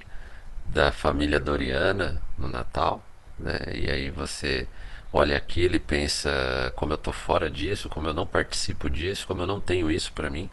da 0.68 0.92
família 0.92 1.40
Doriana 1.40 2.22
no 2.38 2.48
Natal, 2.48 3.04
né? 3.40 3.60
E 3.74 3.90
aí 3.90 4.10
você 4.10 4.68
olha 5.12 5.38
aquilo 5.38 5.76
e 5.76 5.80
pensa 5.80 6.74
como 6.76 6.94
eu 6.94 6.96
estou 6.96 7.14
fora 7.14 7.50
disso, 7.50 7.90
como 7.90 8.08
eu 8.08 8.14
não 8.14 8.28
participo 8.28 8.90
disso, 8.90 9.26
como 9.28 9.42
eu 9.42 9.48
não 9.48 9.62
tenho 9.62 9.90
isso 9.90 10.12
para 10.14 10.30
mim. 10.30 10.50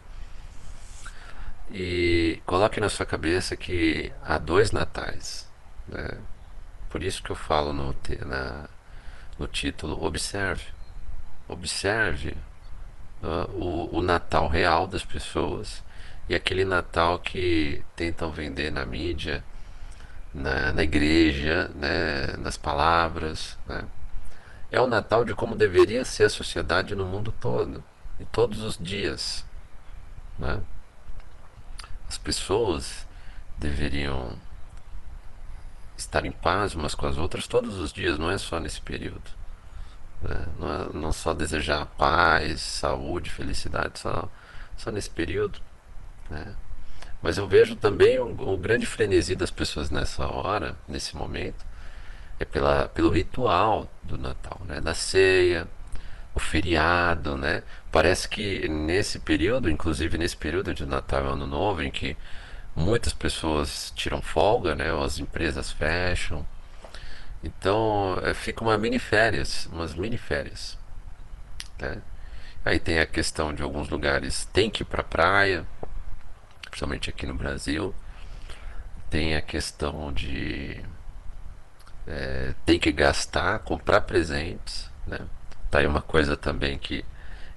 E 1.71 2.41
coloque 2.45 2.79
na 2.79 2.89
sua 2.89 3.05
cabeça 3.05 3.55
que 3.55 4.11
há 4.23 4.37
dois 4.37 4.71
natais. 4.71 5.49
Né? 5.87 6.17
Por 6.89 7.03
isso 7.03 7.23
que 7.23 7.31
eu 7.31 7.35
falo 7.35 7.73
no, 7.73 7.95
na, 8.25 8.69
no 9.39 9.47
título 9.47 10.03
Observe. 10.05 10.65
Observe 11.47 12.37
uh, 13.23 13.49
o, 13.53 13.97
o 13.97 14.01
Natal 14.01 14.47
real 14.47 14.87
das 14.87 15.03
pessoas 15.03 15.83
e 16.29 16.35
aquele 16.35 16.63
Natal 16.63 17.19
que 17.19 17.83
tentam 17.95 18.31
vender 18.31 18.71
na 18.71 18.85
mídia, 18.85 19.43
na, 20.33 20.73
na 20.73 20.83
igreja, 20.83 21.69
né, 21.75 22.35
nas 22.37 22.57
palavras. 22.57 23.57
Né? 23.67 23.83
É 24.71 24.81
o 24.81 24.87
Natal 24.87 25.23
de 25.23 25.33
como 25.35 25.55
deveria 25.55 26.03
ser 26.03 26.23
a 26.23 26.29
sociedade 26.29 26.95
no 26.95 27.05
mundo 27.05 27.33
todo, 27.39 27.83
em 28.19 28.25
todos 28.25 28.61
os 28.61 28.77
dias. 28.77 29.45
Né? 30.39 30.59
As 32.07 32.17
pessoas 32.17 33.07
deveriam 33.57 34.35
estar 35.95 36.25
em 36.25 36.31
paz 36.31 36.75
umas 36.75 36.95
com 36.95 37.05
as 37.05 37.17
outras 37.17 37.47
todos 37.47 37.77
os 37.77 37.93
dias, 37.93 38.17
não 38.17 38.29
é 38.29 38.37
só 38.37 38.59
nesse 38.59 38.81
período. 38.81 39.31
Né? 40.21 40.45
Não, 40.57 40.71
é, 40.71 40.89
não 40.93 41.13
só 41.13 41.33
desejar 41.33 41.85
paz, 41.97 42.61
saúde, 42.61 43.29
felicidade, 43.29 43.99
só, 43.99 44.29
só 44.77 44.91
nesse 44.91 45.09
período. 45.09 45.59
Né? 46.29 46.55
Mas 47.23 47.37
eu 47.37 47.47
vejo 47.47 47.77
também 47.77 48.19
o, 48.19 48.57
grande 48.57 48.85
frenesi 48.85 49.33
das 49.33 49.49
pessoas 49.49 49.89
nessa 49.89 50.27
hora, 50.27 50.75
nesse 50.87 51.15
momento, 51.15 51.65
é 52.37 52.43
pela, 52.43 52.89
pelo 52.89 53.09
ritual 53.09 53.89
do 54.03 54.17
Natal, 54.17 54.59
né? 54.65 54.81
da 54.81 54.93
ceia, 54.93 55.65
o 56.35 56.39
feriado, 56.39 57.37
né? 57.37 57.63
Parece 57.91 58.27
que 58.27 58.67
nesse 58.67 59.19
período, 59.19 59.69
inclusive 59.69 60.17
nesse 60.17 60.35
período 60.35 60.73
de 60.73 60.85
Natal 60.85 61.23
e 61.23 61.27
Ano 61.29 61.47
Novo, 61.47 61.81
em 61.81 61.91
que 61.91 62.17
muitas 62.75 63.13
pessoas 63.13 63.93
tiram 63.95 64.21
folga, 64.21 64.75
né? 64.75 64.91
Ou 64.91 65.03
as 65.03 65.19
empresas 65.19 65.71
fecham. 65.71 66.45
Então 67.43 68.19
é, 68.23 68.33
fica 68.33 68.63
uma 68.63 68.77
mini 68.77 68.99
férias, 68.99 69.67
umas 69.71 69.93
mini 69.93 70.17
férias. 70.17 70.77
Né? 71.79 72.01
Aí 72.65 72.79
tem 72.79 72.99
a 72.99 73.05
questão 73.05 73.53
de 73.53 73.61
alguns 73.61 73.89
lugares 73.89 74.45
tem 74.51 74.69
que 74.69 74.83
ir 74.83 74.85
para 74.85 75.03
praia, 75.03 75.65
principalmente 76.73 77.09
aqui 77.09 77.27
no 77.27 77.35
Brasil. 77.35 77.93
Tem 79.09 79.35
a 79.35 79.41
questão 79.41 80.11
de 80.11 80.83
é, 82.07 82.53
tem 82.65 82.79
que 82.79 82.91
gastar, 82.91 83.59
comprar 83.59 84.01
presentes, 84.01 84.89
né? 85.05 85.19
Tá 85.69 85.79
aí 85.79 85.87
uma 85.87 86.01
coisa 86.01 86.35
também 86.35 86.77
que 86.77 87.05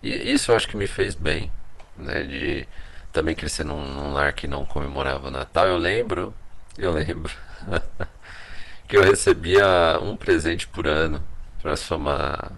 e 0.02 0.32
isso 0.32 0.52
eu 0.52 0.56
acho 0.56 0.68
que 0.68 0.76
me 0.76 0.86
fez 0.86 1.14
bem, 1.14 1.50
né? 1.96 2.22
De 2.22 2.68
também 3.12 3.34
crescer 3.34 3.64
num, 3.64 3.82
num 3.82 4.12
lar 4.12 4.34
que 4.34 4.46
não 4.46 4.66
comemorava 4.66 5.28
o 5.28 5.30
Natal, 5.30 5.66
eu 5.66 5.78
lembro, 5.78 6.34
eu 6.76 6.92
lembro 6.92 7.32
que 8.86 8.96
eu 8.96 9.02
recebia 9.02 9.98
um 10.02 10.16
presente 10.16 10.68
por 10.68 10.86
ano 10.86 11.22
para 11.62 11.76
somar 11.76 12.52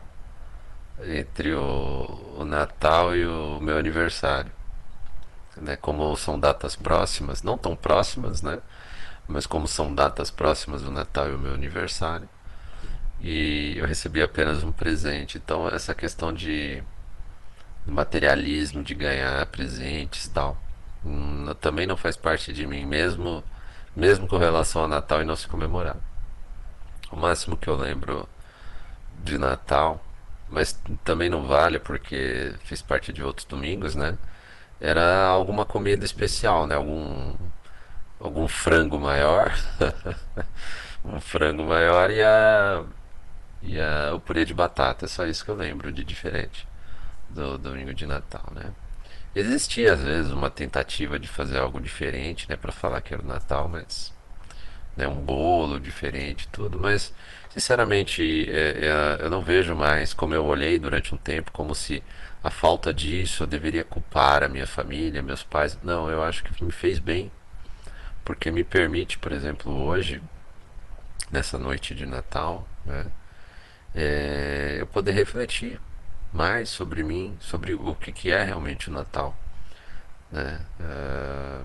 entre 1.05 1.55
o, 1.55 2.37
o, 2.38 2.45
Natal 2.45 3.15
e 3.15 3.25
o 3.25 3.61
meu 3.61 3.79
aniversário. 3.79 4.50
Né? 5.61 5.77
Como 5.77 6.17
são 6.17 6.38
datas 6.38 6.77
próximas, 6.77 7.43
não 7.43 7.59
tão 7.59 7.77
próximas, 7.77 8.43
né? 8.43 8.61
Mas 9.27 9.47
como 9.47 9.69
são 9.69 9.95
datas 9.95 10.31
próximas 10.31 10.83
o 10.83 10.91
Natal 10.91 11.29
e 11.29 11.35
o 11.35 11.38
meu 11.38 11.55
aniversário. 11.55 12.29
E 13.21 13.75
eu 13.77 13.87
recebi 13.87 14.23
apenas 14.23 14.62
um 14.62 14.73
presente. 14.73 15.38
Então 15.38 15.69
essa 15.69 15.95
questão 15.95 16.33
de 16.33 16.83
materialismo 17.87 18.83
de 18.83 18.95
ganhar 18.95 19.45
presentes 19.47 20.29
tal. 20.29 20.57
Hum, 21.05 21.47
também 21.61 21.87
não 21.87 21.97
faz 21.97 22.17
parte 22.17 22.53
de 22.53 22.67
mim, 22.67 22.85
mesmo, 22.87 23.43
mesmo 23.97 24.27
com 24.29 24.37
relação 24.37 24.83
ao 24.83 24.88
Natal 24.88 25.23
e 25.23 25.25
não 25.25 25.37
se 25.37 25.49
comemorar. 25.49 25.97
O 27.11 27.17
máximo 27.17 27.57
que 27.57 27.69
eu 27.69 27.77
lembro 27.77 28.29
de 29.25 29.38
Natal, 29.38 30.05
mas 30.50 30.79
também 31.05 31.29
não 31.29 31.47
vale 31.47 31.79
porque 31.79 32.55
fiz 32.65 32.83
parte 32.83 33.12
de 33.12 33.23
outros 33.23 33.47
domingos, 33.47 33.95
né? 33.95 34.17
Era 34.81 35.27
alguma 35.27 35.65
comida 35.65 36.05
especial, 36.05 36.67
né? 36.67 36.75
Algum, 36.77 37.35
algum 38.21 38.49
frango 38.49 38.99
maior. 38.99 39.53
um 41.05 41.21
frango 41.21 41.65
maior 41.65 42.11
e 42.11 42.23
a, 42.23 42.85
e 43.63 43.81
a, 43.81 44.15
o 44.15 44.21
purê 44.21 44.45
de 44.45 44.55
batata. 44.55 45.05
É 45.07 45.09
só 45.09 45.27
isso 45.27 45.45
que 45.45 45.51
eu 45.51 45.57
lembro 45.57 45.93
de 45.93 46.05
diferente 46.05 46.67
do 47.31 47.59
domingo 47.59 47.93
de 47.95 48.07
Natal, 48.07 48.45
né? 48.55 48.73
Existia 49.35 49.93
às 49.93 50.01
vezes 50.01 50.33
uma 50.33 50.51
tentativa 50.51 51.19
de 51.19 51.29
fazer 51.29 51.59
algo 51.59 51.81
diferente, 51.81 52.49
né, 52.49 52.57
para 52.57 52.73
falar 52.73 53.01
que 53.03 53.13
era 53.15 53.23
o 53.23 53.27
Natal, 53.27 53.69
mas 53.69 54.13
né, 54.97 55.07
um 55.07 55.15
bolo 55.15 55.79
diferente, 55.79 56.49
tudo, 56.49 56.79
mas 56.81 57.15
sinceramente 57.50 58.49
é, 58.50 58.87
é, 58.87 59.25
eu 59.25 59.31
não 59.31 59.43
vejo 59.43 59.75
mais 59.75 60.12
como 60.12 60.35
eu 60.35 60.45
olhei 60.45 60.78
durante 60.78 61.14
um 61.14 61.19
tempo 61.19 61.50
como 61.52 61.75
se 61.75 62.02
a 62.43 62.50
falta 62.50 62.95
disso 62.95 63.43
eu 63.43 63.47
deveria 63.47 63.85
culpar 63.85 64.43
a 64.43 64.49
minha 64.49 64.67
família, 64.67 65.23
meus 65.23 65.43
pais. 65.43 65.78
Não, 65.83 66.11
eu 66.11 66.23
acho 66.23 66.45
que 66.45 66.64
me 66.64 66.73
fez 66.73 66.99
bem, 66.99 67.31
porque 68.25 68.50
me 68.50 68.64
permite, 68.64 69.19
por 69.19 69.33
exemplo, 69.33 69.73
hoje 69.73 70.23
nessa 71.31 71.59
noite 71.59 71.95
de 71.95 72.07
Natal, 72.07 72.67
né, 72.87 73.07
é, 73.95 74.76
eu 74.81 74.87
poder 74.87 75.12
refletir 75.12 75.81
mais 76.33 76.69
sobre 76.69 77.02
mim, 77.02 77.37
sobre 77.40 77.75
o 77.75 77.95
que, 77.95 78.12
que 78.12 78.31
é 78.31 78.45
realmente 78.45 78.88
o 78.90 78.93
Natal. 78.93 79.37
Né? 80.31 80.61
Uh, 80.78 81.64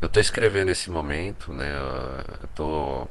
eu 0.00 0.06
estou 0.06 0.20
escrevendo 0.20 0.70
esse 0.70 0.90
momento, 0.90 1.52
né? 1.52 1.72
eu 1.76 2.44
estou 2.44 3.10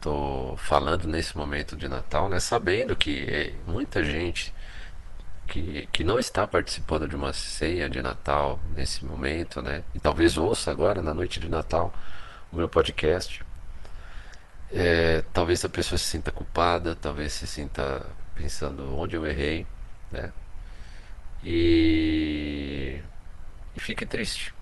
tô 0.00 0.56
falando 0.58 1.06
nesse 1.06 1.36
momento 1.36 1.76
de 1.76 1.88
Natal, 1.88 2.28
né? 2.28 2.40
sabendo 2.40 2.96
que 2.96 3.54
muita 3.66 4.02
gente 4.04 4.54
que, 5.46 5.88
que 5.92 6.04
não 6.04 6.18
está 6.18 6.46
participando 6.46 7.08
de 7.08 7.16
uma 7.16 7.32
ceia 7.32 7.88
de 7.88 8.02
Natal 8.02 8.58
nesse 8.74 9.04
momento, 9.04 9.62
né? 9.62 9.82
E 9.94 10.00
talvez 10.00 10.36
ouça 10.36 10.70
agora 10.70 11.00
na 11.00 11.14
noite 11.14 11.38
de 11.38 11.48
Natal 11.48 11.94
o 12.52 12.56
meu 12.56 12.68
podcast. 12.68 13.44
É, 14.72 15.22
talvez 15.32 15.64
a 15.64 15.68
pessoa 15.68 15.98
se 15.98 16.04
sinta 16.04 16.32
culpada, 16.32 16.96
talvez 16.96 17.32
se 17.32 17.46
sinta 17.46 18.04
pensando 18.34 18.96
onde 18.98 19.14
eu 19.16 19.24
errei, 19.24 19.66
né? 20.10 20.32
E, 21.44 23.00
e 23.76 23.80
fique 23.80 24.04
triste. 24.04 24.52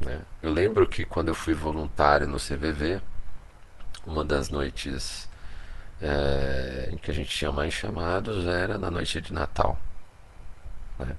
Né? 0.00 0.20
Eu 0.42 0.52
lembro 0.52 0.88
que 0.88 1.04
quando 1.04 1.28
eu 1.28 1.34
fui 1.34 1.52
voluntário 1.52 2.26
no 2.26 2.38
CVV, 2.38 3.02
uma 4.06 4.24
das 4.24 4.48
noites 4.48 5.28
é, 6.00 6.88
em 6.92 6.96
que 6.96 7.10
a 7.10 7.14
gente 7.14 7.30
tinha 7.30 7.52
mais 7.52 7.74
chamados 7.74 8.46
era 8.46 8.78
na 8.78 8.90
noite 8.90 9.20
de 9.20 9.32
Natal. 9.32 9.78
Né? 10.98 11.16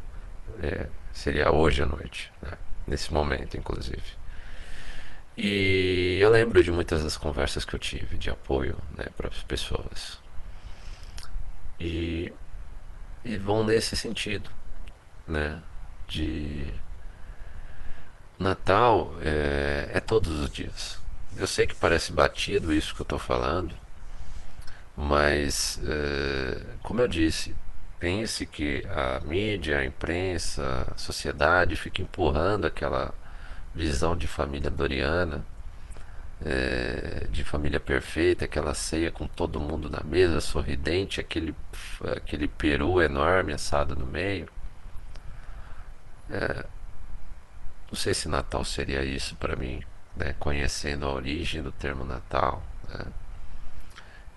É, 0.62 0.88
seria 1.14 1.52
hoje 1.52 1.84
à 1.84 1.86
noite, 1.86 2.32
né? 2.42 2.58
nesse 2.88 3.14
momento, 3.14 3.58
inclusive. 3.58 4.22
E 5.38 6.20
eu 6.20 6.30
lembro 6.30 6.64
de 6.64 6.72
muitas 6.72 7.04
das 7.04 7.18
conversas 7.18 7.64
que 7.64 7.74
eu 7.74 7.80
tive 7.80 8.18
de 8.18 8.30
apoio 8.30 8.78
né, 8.98 9.06
para 9.16 9.30
as 9.30 9.42
pessoas. 9.44 10.20
E, 11.80 12.32
e 13.24 13.38
vão 13.38 13.64
nesse 13.64 13.96
sentido, 13.96 14.50
né? 15.28 15.62
De 16.08 16.68
Natal 18.38 19.16
é, 19.22 19.90
é 19.94 20.00
todos 20.00 20.42
os 20.42 20.52
dias. 20.52 21.01
Eu 21.38 21.48
sei 21.48 21.66
que 21.66 21.76
parece 21.76 22.12
batido 22.12 22.74
isso 22.74 22.94
que 22.94 23.02
eu 23.02 23.06
estou 23.06 23.20
falando, 23.20 23.74
mas, 24.96 25.80
é, 25.86 26.62
como 26.84 27.02
eu 27.02 27.08
disse, 27.08 27.56
pense 28.00 28.46
que 28.46 28.86
a 28.88 29.20
mídia, 29.22 29.80
a 29.80 29.86
imprensa, 29.86 30.88
a 30.94 30.98
sociedade 30.98 31.76
fica 31.76 32.02
empurrando 32.02 32.66
aquela 32.66 33.14
visão 33.74 34.16
de 34.16 34.28
família 34.28 34.70
doriana, 34.70 35.46
é, 36.46 37.28
de 37.32 37.44
família 37.44 37.80
perfeita, 37.80 38.46
aquela 38.46 38.74
ceia 38.74 39.12
com 39.12 39.28
todo 39.28 39.60
mundo 39.60 39.90
na 39.90 40.02
mesa, 40.04 40.42
sorridente, 40.42 41.20
aquele, 41.22 41.56
aquele 42.16 42.48
peru 42.48 43.02
enorme 43.02 43.54
assado 43.54 43.96
no 43.96 44.06
meio. 44.06 44.48
É, 46.30 46.66
não 47.92 47.96
sei 47.98 48.14
se 48.14 48.28
Natal 48.30 48.64
seria 48.64 49.04
isso 49.04 49.36
para 49.36 49.56
mim, 49.56 49.84
né? 50.22 50.36
conhecendo 50.40 51.06
a 51.06 51.12
origem 51.12 51.62
do 51.62 51.72
termo 51.72 52.06
Natal. 52.06 52.64
Né? 52.88 53.06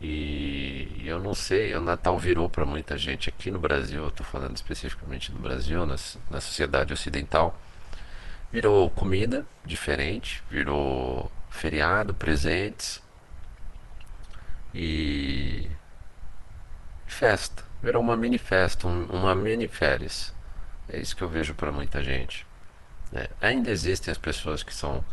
E 0.00 1.02
eu 1.04 1.20
não 1.20 1.34
sei, 1.34 1.74
o 1.74 1.80
Natal 1.80 2.18
virou 2.18 2.48
para 2.48 2.66
muita 2.66 2.98
gente 2.98 3.28
aqui 3.28 3.50
no 3.50 3.58
Brasil, 3.58 4.02
eu 4.02 4.08
estou 4.08 4.26
falando 4.26 4.56
especificamente 4.56 5.30
no 5.32 5.38
Brasil, 5.38 5.86
na, 5.86 5.96
na 6.30 6.40
sociedade 6.40 6.92
ocidental, 6.92 7.58
virou 8.52 8.90
comida 8.90 9.46
diferente, 9.64 10.42
virou 10.50 11.30
feriado, 11.50 12.12
presentes 12.14 13.02
e 14.74 15.70
festa. 17.06 17.62
Virou 17.82 18.02
uma 18.02 18.16
mini 18.16 18.38
festa, 18.38 18.88
um, 18.88 19.04
uma 19.06 19.34
mini 19.34 19.68
férias. 19.68 20.34
É 20.88 20.98
isso 20.98 21.14
que 21.14 21.22
eu 21.22 21.28
vejo 21.28 21.54
para 21.54 21.70
muita 21.70 22.02
gente. 22.02 22.46
É, 23.12 23.30
ainda 23.40 23.70
existem 23.70 24.10
as 24.10 24.18
pessoas 24.18 24.62
que 24.62 24.74
são 24.74 25.04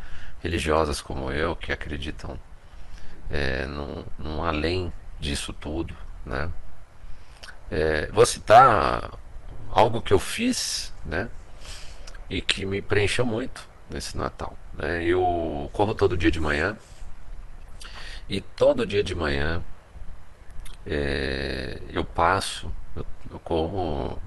religiosas 0.42 1.02
como 1.02 1.32
eu, 1.32 1.56
que 1.56 1.72
acreditam 1.72 2.40
é, 3.30 3.66
num, 3.66 4.04
num 4.18 4.44
além 4.44 4.92
disso 5.20 5.54
tudo. 5.54 5.96
Né? 6.26 6.50
É, 7.70 8.08
vou 8.08 8.26
citar 8.26 9.12
algo 9.72 10.02
que 10.02 10.14
eu 10.14 10.20
fiz 10.20 10.94
né? 11.06 11.30
e 12.30 12.42
que 12.42 12.66
me 12.66 12.82
preencheu 12.82 13.26
muito 13.26 13.68
nesse 13.90 14.18
Natal. 14.18 14.58
Né? 14.74 15.04
Eu 15.04 15.70
corro 15.72 15.94
todo 15.94 16.18
dia 16.18 16.32
de 16.32 16.40
manhã 16.40 16.78
e 18.28 18.42
todo 18.42 18.86
dia 18.86 19.04
de 19.04 19.14
manhã 19.14 19.64
é, 20.86 21.82
eu 21.90 22.04
passo, 22.04 22.72
eu, 22.96 23.06
eu 23.30 23.40
corro 23.40 24.20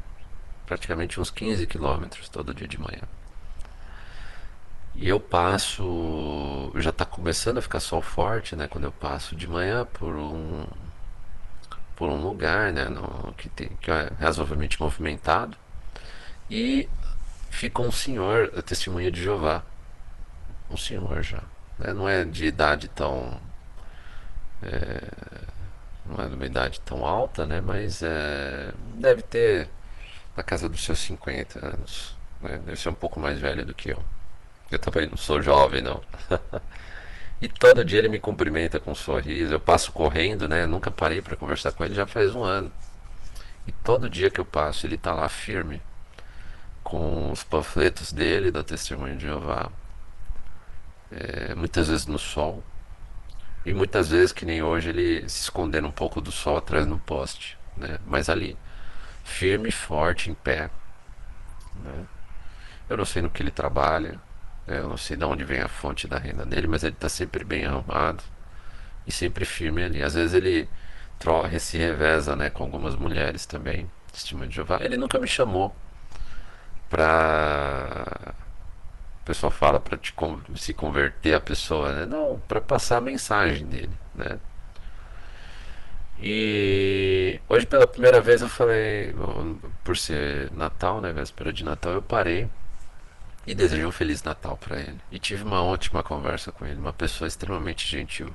praticamente 0.67 1.21
uns 1.21 1.31
15 1.31 1.67
quilômetros 1.67 2.29
todo 2.29 2.55
dia 2.55 2.69
de 2.69 2.79
manhã. 2.79 3.03
E 4.97 5.09
eu 5.09 5.19
passo, 5.21 6.73
já 6.77 6.91
está 6.91 7.05
começando 7.05 7.59
a 7.59 7.63
ficar 7.63 7.81
sol 7.81 8.01
forte, 8.03 8.55
né? 8.57 8.69
Quando 8.69 8.85
eu 8.85 8.93
passo 8.93 9.35
de 9.37 9.49
manhã 9.49 9.85
por 9.87 10.15
um 10.15 10.67
por 11.97 12.09
um 12.11 12.21
lugar, 12.23 12.73
né? 12.73 12.87
No, 12.89 13.33
que, 13.35 13.49
tem, 13.49 13.69
que 13.81 13.91
é 13.91 14.11
razoavelmente 14.21 14.81
movimentado 14.81 15.57
e 16.51 16.89
fica 17.51 17.83
um 17.83 17.93
senhor, 17.93 18.53
a 18.57 18.63
testemunha 18.63 19.11
de 19.11 19.23
Jeová, 19.23 19.63
um 20.71 20.77
senhor 20.77 21.23
já, 21.23 21.43
né? 21.79 21.93
não 21.93 22.09
é 22.09 22.25
de 22.25 22.47
idade 22.47 22.89
tão 22.89 23.41
é, 24.63 25.01
não 26.07 26.25
é 26.25 26.29
de 26.29 26.35
uma 26.35 26.47
idade 26.47 26.81
tão 26.81 27.05
alta, 27.07 27.47
né? 27.47 27.61
Mas 27.61 28.03
é, 28.03 28.73
deve 28.97 29.23
ter 29.23 29.69
na 30.37 30.43
casa 30.43 30.69
dos 30.69 30.85
seus 30.85 30.99
50 31.01 31.65
anos, 31.67 32.17
né? 32.41 32.59
Deve 32.65 32.77
ser 32.77 32.89
um 32.91 32.95
pouco 32.95 33.21
mais 33.21 33.39
velho 33.41 33.65
do 33.65 33.75
que 33.75 33.91
eu. 33.91 34.03
Eu 34.70 34.79
também 34.79 35.09
não 35.09 35.16
sou 35.16 35.40
jovem, 35.42 35.83
não. 35.83 36.03
e 37.40 37.48
todo 37.48 37.85
dia 37.85 37.98
ele 37.98 38.09
me 38.09 38.18
cumprimenta 38.18 38.81
com 38.81 38.92
um 38.92 38.94
sorriso. 38.94 39.53
Eu 39.53 39.61
passo 39.61 39.92
correndo, 39.92 40.48
né? 40.48 40.66
nunca 40.66 40.90
parei 40.90 41.20
para 41.22 41.37
conversar 41.37 41.72
com 41.72 41.85
ele 41.85 41.94
já 41.94 42.07
faz 42.07 42.35
um 42.35 42.42
ano. 42.42 42.72
E 43.66 43.72
todo 43.72 44.11
dia 44.11 44.31
que 44.31 44.40
eu 44.40 44.44
passo, 44.44 44.87
ele 44.87 44.96
está 44.96 45.12
lá 45.14 45.29
firme, 45.29 45.81
com 46.83 47.31
os 47.31 47.42
panfletos 47.42 48.12
dele, 48.12 48.50
da 48.50 48.62
Testemunha 48.62 49.16
de 49.16 49.27
Jeová. 49.27 49.70
É, 51.11 51.55
muitas 51.55 51.88
vezes 51.88 52.07
no 52.07 52.18
sol. 52.18 52.62
E 53.64 53.72
muitas 53.72 54.11
vezes, 54.11 54.33
que 54.33 54.44
nem 54.44 54.62
hoje, 54.62 54.90
ele 54.90 55.29
se 55.29 55.42
escondendo 55.42 55.88
um 55.88 55.92
pouco 55.92 56.20
do 56.20 56.31
sol 56.31 56.59
atrás 56.59 56.87
no 56.87 56.98
poste. 56.98 57.57
Né? 57.77 57.98
Mas 58.07 58.29
ali, 58.29 58.57
firme, 59.24 59.70
forte, 59.70 60.31
em 60.31 60.35
pé. 60.35 60.70
Né? 61.83 62.05
Eu 62.88 62.98
não 62.98 63.05
sei 63.07 63.22
no 63.22 63.31
que 63.31 63.42
ele 63.42 63.50
trabalha, 63.50 64.20
eu 64.66 64.88
não 64.88 64.96
sei 64.96 65.16
de 65.16 65.24
onde 65.24 65.44
vem 65.44 65.61
a 65.61 65.68
fonte 65.68 66.09
da 66.09 66.18
renda 66.18 66.44
dele, 66.44 66.66
mas 66.66 66.83
ele 66.85 66.94
está 66.94 67.09
sempre 67.09 67.44
bem 67.44 67.66
arrumado 67.66 68.22
e 69.07 69.12
sempre 69.12 69.44
firme 69.44 69.83
ali. 69.85 70.03
Às 70.03 70.14
vezes 70.14 70.35
ele 70.35 70.68
troca, 71.18 71.59
se 71.59 71.79
reveza 71.79 72.35
né, 72.37 72.50
com 72.50 72.64
algumas 72.64 72.96
mulheres 72.96 73.46
também, 73.46 73.90
estima 74.12 74.46
de 74.46 74.55
Jeová. 74.57 74.79
Ele 74.81 74.96
nunca 74.96 75.18
me 75.18 75.27
chamou 75.27 75.74
para 76.88 78.35
o 79.22 79.24
pessoal 79.24 79.50
fala 79.50 79.81
para 79.81 79.98
se 80.57 80.74
converter 80.74 81.35
a 81.35 81.40
pessoa, 81.40 81.92
né? 81.92 82.07
Não, 82.07 82.38
para 82.46 82.61
passar 82.61 82.98
a 82.98 83.00
mensagem 83.00 83.66
dele, 83.66 83.90
né? 84.14 84.38
E 86.20 87.40
hoje 87.48 87.66
pela 87.66 87.87
primeira 87.87 88.20
vez 88.20 88.42
eu 88.42 88.48
falei, 88.48 89.14
por 89.83 89.96
ser 89.96 90.50
Natal, 90.53 91.00
né, 91.00 91.12
véspera 91.12 91.53
de 91.53 91.64
Natal, 91.64 91.92
eu 91.92 92.03
parei 92.03 92.48
e 93.47 93.55
desejei 93.55 93.85
um 93.85 93.93
Feliz 93.93 94.23
Natal 94.23 94.57
para 94.57 94.79
ele. 94.81 95.01
E 95.11 95.19
tive 95.19 95.43
uma 95.45 95.63
ótima 95.63 96.03
conversa 96.03 96.51
com 96.53 96.67
ele, 96.67 96.79
uma 96.81 96.93
pessoa 96.93 97.29
extremamente 97.29 97.87
gentil. 97.87 98.33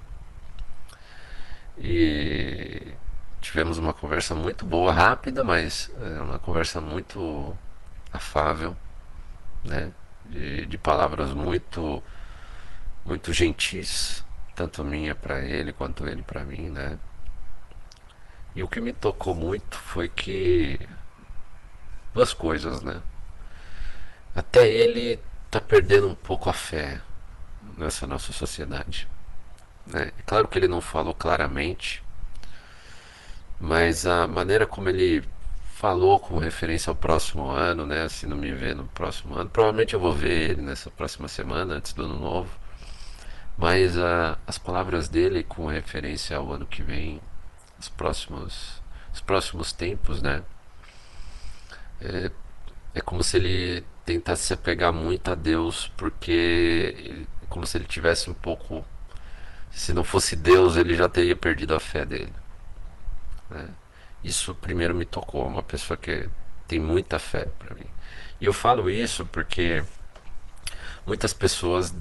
E 1.77 2.93
tivemos 3.41 3.77
uma 3.77 3.93
conversa 3.93 4.35
muito 4.35 4.65
boa, 4.65 4.91
rápida, 4.91 5.43
mas 5.43 5.89
é 6.01 6.21
uma 6.21 6.39
conversa 6.39 6.81
muito 6.81 7.55
afável, 8.11 8.75
né? 9.63 9.91
De, 10.25 10.65
de 10.65 10.77
palavras 10.77 11.33
muito 11.33 12.03
muito 13.05 13.33
gentis, 13.33 14.23
tanto 14.55 14.83
minha 14.83 15.15
para 15.15 15.39
ele 15.41 15.73
quanto 15.73 16.07
ele 16.07 16.21
para 16.21 16.43
mim, 16.43 16.69
né? 16.69 16.99
E 18.55 18.63
o 18.63 18.67
que 18.67 18.81
me 18.81 18.93
tocou 18.93 19.33
muito 19.33 19.77
foi 19.77 20.07
que 20.09 20.79
duas 22.13 22.33
coisas, 22.33 22.81
né? 22.81 23.01
Até 24.35 24.67
ele 24.67 25.19
está 25.45 25.59
perdendo 25.59 26.07
um 26.07 26.15
pouco 26.15 26.49
a 26.49 26.53
fé 26.53 27.01
nessa 27.77 28.05
nossa 28.05 28.31
sociedade. 28.31 29.07
Né? 29.85 30.11
É 30.17 30.21
claro 30.25 30.47
que 30.47 30.57
ele 30.57 30.67
não 30.67 30.81
falou 30.81 31.13
claramente, 31.13 32.03
mas 33.59 34.05
a 34.05 34.27
maneira 34.27 34.65
como 34.67 34.89
ele 34.89 35.23
falou 35.79 36.19
com 36.19 36.37
referência 36.37 36.91
ao 36.91 36.95
próximo 36.95 37.49
ano, 37.49 37.85
né? 37.85 38.09
Se 38.09 38.27
não 38.27 38.35
me 38.35 38.51
ver 38.53 38.75
no 38.75 38.85
próximo 38.87 39.35
ano, 39.35 39.49
provavelmente 39.49 39.93
eu 39.93 39.99
vou 39.99 40.11
ver 40.13 40.51
ele 40.51 40.61
nessa 40.61 40.91
próxima 40.91 41.27
semana, 41.29 41.75
antes 41.75 41.93
do 41.93 42.03
ano 42.03 42.19
novo. 42.19 42.49
Mas 43.57 43.97
a, 43.97 44.37
as 44.45 44.57
palavras 44.57 45.07
dele 45.07 45.41
com 45.43 45.67
referência 45.67 46.35
ao 46.35 46.51
ano 46.51 46.65
que 46.65 46.83
vem, 46.83 47.21
os 47.79 47.87
próximos, 47.87 48.81
os 49.13 49.21
próximos 49.21 49.71
tempos, 49.71 50.21
né? 50.21 50.43
É, 52.01 52.31
é 52.95 53.01
como 53.01 53.23
se 53.23 53.37
ele 53.37 53.85
tentar 54.09 54.35
se 54.37 54.51
apegar 54.51 54.91
muito 54.91 55.29
a 55.29 55.35
Deus, 55.35 55.91
porque 55.95 57.27
como 57.47 57.67
se 57.67 57.77
ele 57.77 57.85
tivesse 57.85 58.27
um 58.27 58.33
pouco. 58.33 58.83
Se 59.69 59.93
não 59.93 60.03
fosse 60.03 60.35
Deus, 60.35 60.75
ele 60.77 60.95
já 60.95 61.07
teria 61.07 61.35
perdido 61.35 61.75
a 61.75 61.79
fé 61.79 62.03
dele. 62.05 62.33
Né? 63.51 63.69
Isso 64.23 64.55
primeiro 64.55 64.95
me 64.95 65.05
tocou. 65.05 65.45
Uma 65.45 65.61
pessoa 65.61 65.95
que 65.95 66.27
tem 66.67 66.79
muita 66.79 67.19
fé 67.19 67.45
para 67.59 67.75
mim. 67.75 67.85
E 68.41 68.45
eu 68.45 68.53
falo 68.53 68.89
isso 68.89 69.27
porque 69.27 69.83
muitas 71.05 71.31
pessoas 71.31 71.93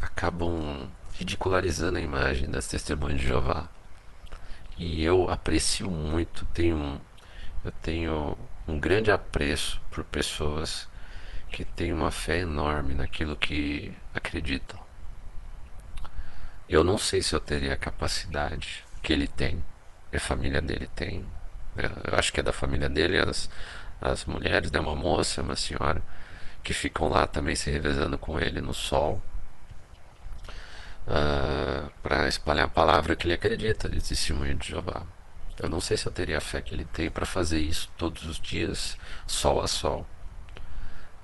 acabam 0.00 0.90
ridicularizando 1.12 1.98
a 1.98 2.00
imagem 2.00 2.50
das 2.50 2.66
testemunhas 2.66 3.20
de 3.20 3.28
Jeová. 3.28 3.68
E 4.76 5.04
eu 5.04 5.30
aprecio 5.30 5.88
muito, 5.88 6.44
tenho, 6.46 7.00
eu 7.64 7.70
tenho 7.80 8.36
um 8.66 8.76
grande 8.80 9.12
apreço 9.12 9.80
por 9.88 10.02
pessoas 10.02 10.90
que 11.52 11.64
têm 11.64 11.92
uma 11.92 12.10
fé 12.10 12.38
enorme 12.38 12.94
naquilo 12.94 13.36
que 13.36 13.94
acreditam. 14.14 14.80
Eu 16.68 16.82
não 16.82 16.96
sei 16.96 17.22
se 17.22 17.34
eu 17.34 17.40
teria 17.40 17.74
a 17.74 17.76
capacidade 17.76 18.82
que 19.02 19.12
ele 19.12 19.28
tem, 19.28 19.62
a 20.12 20.18
família 20.18 20.62
dele 20.62 20.88
tem. 20.96 21.24
Eu 21.76 22.18
acho 22.18 22.32
que 22.32 22.40
é 22.40 22.42
da 22.42 22.52
família 22.52 22.88
dele, 22.88 23.18
as, 23.18 23.50
as 24.00 24.24
mulheres, 24.24 24.70
né? 24.70 24.80
uma 24.80 24.96
moça, 24.96 25.42
uma 25.42 25.54
senhora, 25.54 26.02
que 26.62 26.72
ficam 26.72 27.08
lá 27.08 27.26
também 27.26 27.54
se 27.54 27.70
revezando 27.70 28.16
com 28.16 28.40
ele 28.40 28.60
no 28.60 28.72
sol. 28.72 29.22
Uh, 31.06 31.10
ah, 31.10 31.90
para 32.02 32.28
espalhar 32.28 32.66
a 32.66 32.68
palavra 32.68 33.16
que 33.16 33.26
ele 33.26 33.34
acredita 33.34 33.88
de 33.88 34.00
testemunho 34.00 34.54
de 34.54 34.68
Jeová. 34.68 35.02
Eu 35.58 35.68
não 35.68 35.80
sei 35.80 35.96
se 35.96 36.06
eu 36.06 36.12
teria 36.12 36.38
a 36.38 36.40
fé 36.40 36.62
que 36.62 36.74
ele 36.74 36.84
tem 36.84 37.10
para 37.10 37.26
fazer 37.26 37.58
isso 37.58 37.90
todos 37.98 38.24
os 38.24 38.40
dias, 38.40 38.96
sol 39.26 39.60
a 39.60 39.66
sol. 39.66 40.06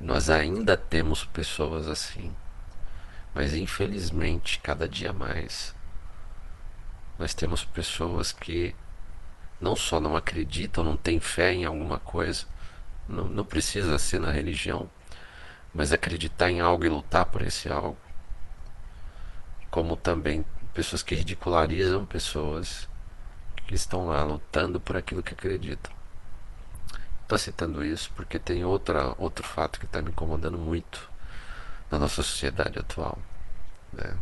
Nós 0.00 0.30
ainda 0.30 0.76
temos 0.76 1.24
pessoas 1.24 1.88
assim, 1.88 2.32
mas 3.34 3.52
infelizmente, 3.52 4.60
cada 4.60 4.88
dia 4.88 5.12
mais, 5.12 5.74
nós 7.18 7.34
temos 7.34 7.64
pessoas 7.64 8.30
que 8.30 8.76
não 9.60 9.74
só 9.74 9.98
não 9.98 10.16
acreditam, 10.16 10.84
não 10.84 10.96
têm 10.96 11.18
fé 11.18 11.52
em 11.52 11.64
alguma 11.64 11.98
coisa, 11.98 12.46
não, 13.08 13.24
não 13.24 13.44
precisa 13.44 13.98
ser 13.98 14.20
na 14.20 14.30
religião, 14.30 14.88
mas 15.74 15.92
acreditar 15.92 16.48
em 16.48 16.60
algo 16.60 16.84
e 16.84 16.88
lutar 16.88 17.26
por 17.26 17.42
esse 17.42 17.68
algo. 17.68 17.98
Como 19.68 19.96
também 19.96 20.44
pessoas 20.72 21.02
que 21.02 21.16
ridicularizam 21.16 22.06
pessoas 22.06 22.88
que 23.66 23.74
estão 23.74 24.06
lá 24.06 24.22
lutando 24.22 24.80
por 24.80 24.96
aquilo 24.96 25.24
que 25.24 25.34
acreditam. 25.34 25.97
Estou 27.28 27.36
citando 27.36 27.84
isso 27.84 28.10
porque 28.16 28.38
tem 28.38 28.64
outra, 28.64 29.14
outro 29.18 29.46
fato 29.46 29.78
que 29.78 29.84
está 29.84 30.00
me 30.00 30.08
incomodando 30.08 30.56
muito 30.56 31.10
na 31.90 31.98
nossa 31.98 32.22
sociedade 32.22 32.78
atual. 32.78 33.18
Né? 33.92 34.16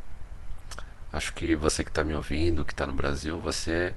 Acho 1.13 1.33
que 1.33 1.55
você 1.55 1.85
que 1.85 1.91
está 1.91 2.03
me 2.03 2.17
ouvindo, 2.17 2.65
que 2.65 2.73
está 2.73 2.85
no 2.85 2.93
Brasil, 2.93 3.39
você 3.39 3.95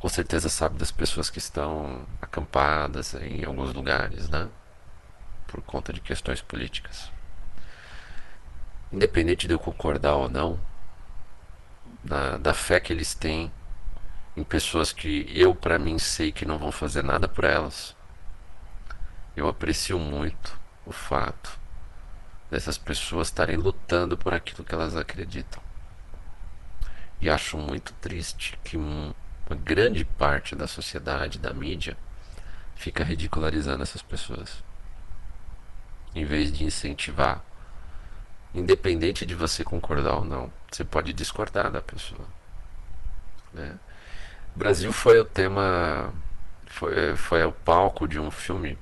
com 0.00 0.08
certeza 0.08 0.48
sabe 0.48 0.76
das 0.76 0.90
pessoas 0.90 1.30
que 1.30 1.38
estão 1.38 2.04
acampadas 2.20 3.14
em 3.14 3.44
alguns 3.44 3.72
lugares, 3.72 4.28
né? 4.28 4.48
Por 5.46 5.62
conta 5.62 5.92
de 5.92 6.00
questões 6.00 6.42
políticas. 6.42 7.12
Independente 8.90 9.46
de 9.46 9.54
eu 9.54 9.58
concordar 9.60 10.16
ou 10.16 10.28
não, 10.28 10.58
da, 12.02 12.38
da 12.38 12.52
fé 12.52 12.80
que 12.80 12.92
eles 12.92 13.14
têm 13.14 13.52
em 14.36 14.42
pessoas 14.42 14.92
que 14.92 15.30
eu, 15.32 15.54
para 15.54 15.78
mim, 15.78 15.96
sei 15.96 16.32
que 16.32 16.44
não 16.44 16.58
vão 16.58 16.72
fazer 16.72 17.04
nada 17.04 17.28
por 17.28 17.44
elas, 17.44 17.94
eu 19.36 19.48
aprecio 19.48 19.98
muito 19.98 20.58
o 20.86 20.92
fato 20.92 21.58
dessas 22.50 22.78
pessoas 22.78 23.28
estarem 23.28 23.56
lutando 23.56 24.16
por 24.16 24.32
aquilo 24.32 24.64
que 24.64 24.74
elas 24.74 24.96
acreditam. 24.96 25.62
E 27.20 27.28
acho 27.28 27.58
muito 27.58 27.92
triste 27.94 28.58
que 28.64 28.76
uma 28.76 29.14
grande 29.62 30.04
parte 30.04 30.54
da 30.54 30.66
sociedade, 30.66 31.38
da 31.38 31.52
mídia, 31.52 31.96
fica 32.74 33.04
ridicularizando 33.04 33.82
essas 33.82 34.02
pessoas. 34.02 34.62
Em 36.14 36.24
vez 36.24 36.50
de 36.50 36.64
incentivar. 36.64 37.42
Independente 38.54 39.26
de 39.26 39.34
você 39.34 39.62
concordar 39.62 40.16
ou 40.16 40.24
não, 40.24 40.50
você 40.70 40.84
pode 40.84 41.12
discordar 41.12 41.70
da 41.70 41.82
pessoa. 41.82 42.26
Né? 43.52 43.78
O 44.54 44.58
Brasil 44.58 44.92
foi 44.92 45.20
o 45.20 45.24
tema, 45.24 46.12
foi, 46.66 47.16
foi 47.16 47.44
o 47.44 47.52
palco 47.52 48.08
de 48.08 48.18
um 48.18 48.30
filme 48.30 48.78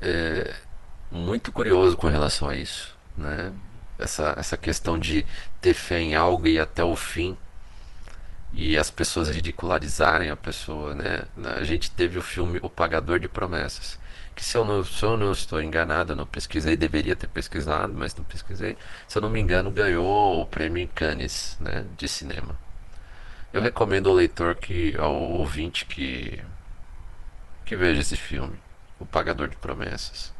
é, 0.00 0.54
muito 1.10 1.52
curioso 1.52 1.96
com 1.96 2.08
relação 2.08 2.48
a 2.48 2.56
isso, 2.56 2.96
né? 3.16 3.52
Essa, 3.98 4.34
essa 4.38 4.56
questão 4.56 4.98
de 4.98 5.26
ter 5.60 5.74
fé 5.74 6.00
em 6.00 6.14
algo 6.14 6.46
e 6.46 6.52
ir 6.54 6.60
até 6.60 6.82
o 6.82 6.96
fim 6.96 7.36
e 8.52 8.76
as 8.76 8.90
pessoas 8.90 9.28
ridicularizarem 9.28 10.30
a 10.30 10.36
pessoa, 10.36 10.94
né? 10.94 11.22
A 11.58 11.64
gente 11.64 11.90
teve 11.90 12.18
o 12.18 12.22
filme 12.22 12.58
O 12.62 12.70
Pagador 12.70 13.18
de 13.18 13.28
Promessas, 13.28 13.98
que 14.34 14.44
se 14.44 14.56
eu 14.56 14.64
não, 14.64 14.84
se 14.84 15.02
eu 15.04 15.16
não 15.16 15.32
estou 15.32 15.62
enganado, 15.62 16.16
não 16.16 16.26
pesquisei, 16.26 16.76
deveria 16.76 17.14
ter 17.14 17.28
pesquisado, 17.28 17.92
mas 17.94 18.14
não 18.14 18.24
pesquisei. 18.24 18.76
Se 19.06 19.18
eu 19.18 19.22
não 19.22 19.30
me 19.30 19.40
engano, 19.40 19.70
ganhou 19.70 20.40
o 20.40 20.46
prêmio 20.46 20.82
em 20.82 20.86
Cannes, 20.86 21.56
né, 21.60 21.84
de 21.96 22.08
cinema. 22.08 22.58
Eu 23.52 23.60
recomendo 23.60 24.08
ao 24.08 24.14
leitor 24.14 24.54
que 24.56 24.96
ao 24.96 25.14
ouvinte 25.14 25.84
que 25.84 26.42
que 27.64 27.76
veja 27.76 28.00
esse 28.00 28.16
filme, 28.16 28.58
O 29.00 29.06
Pagador 29.06 29.48
de 29.48 29.56
Promessas. 29.56 30.32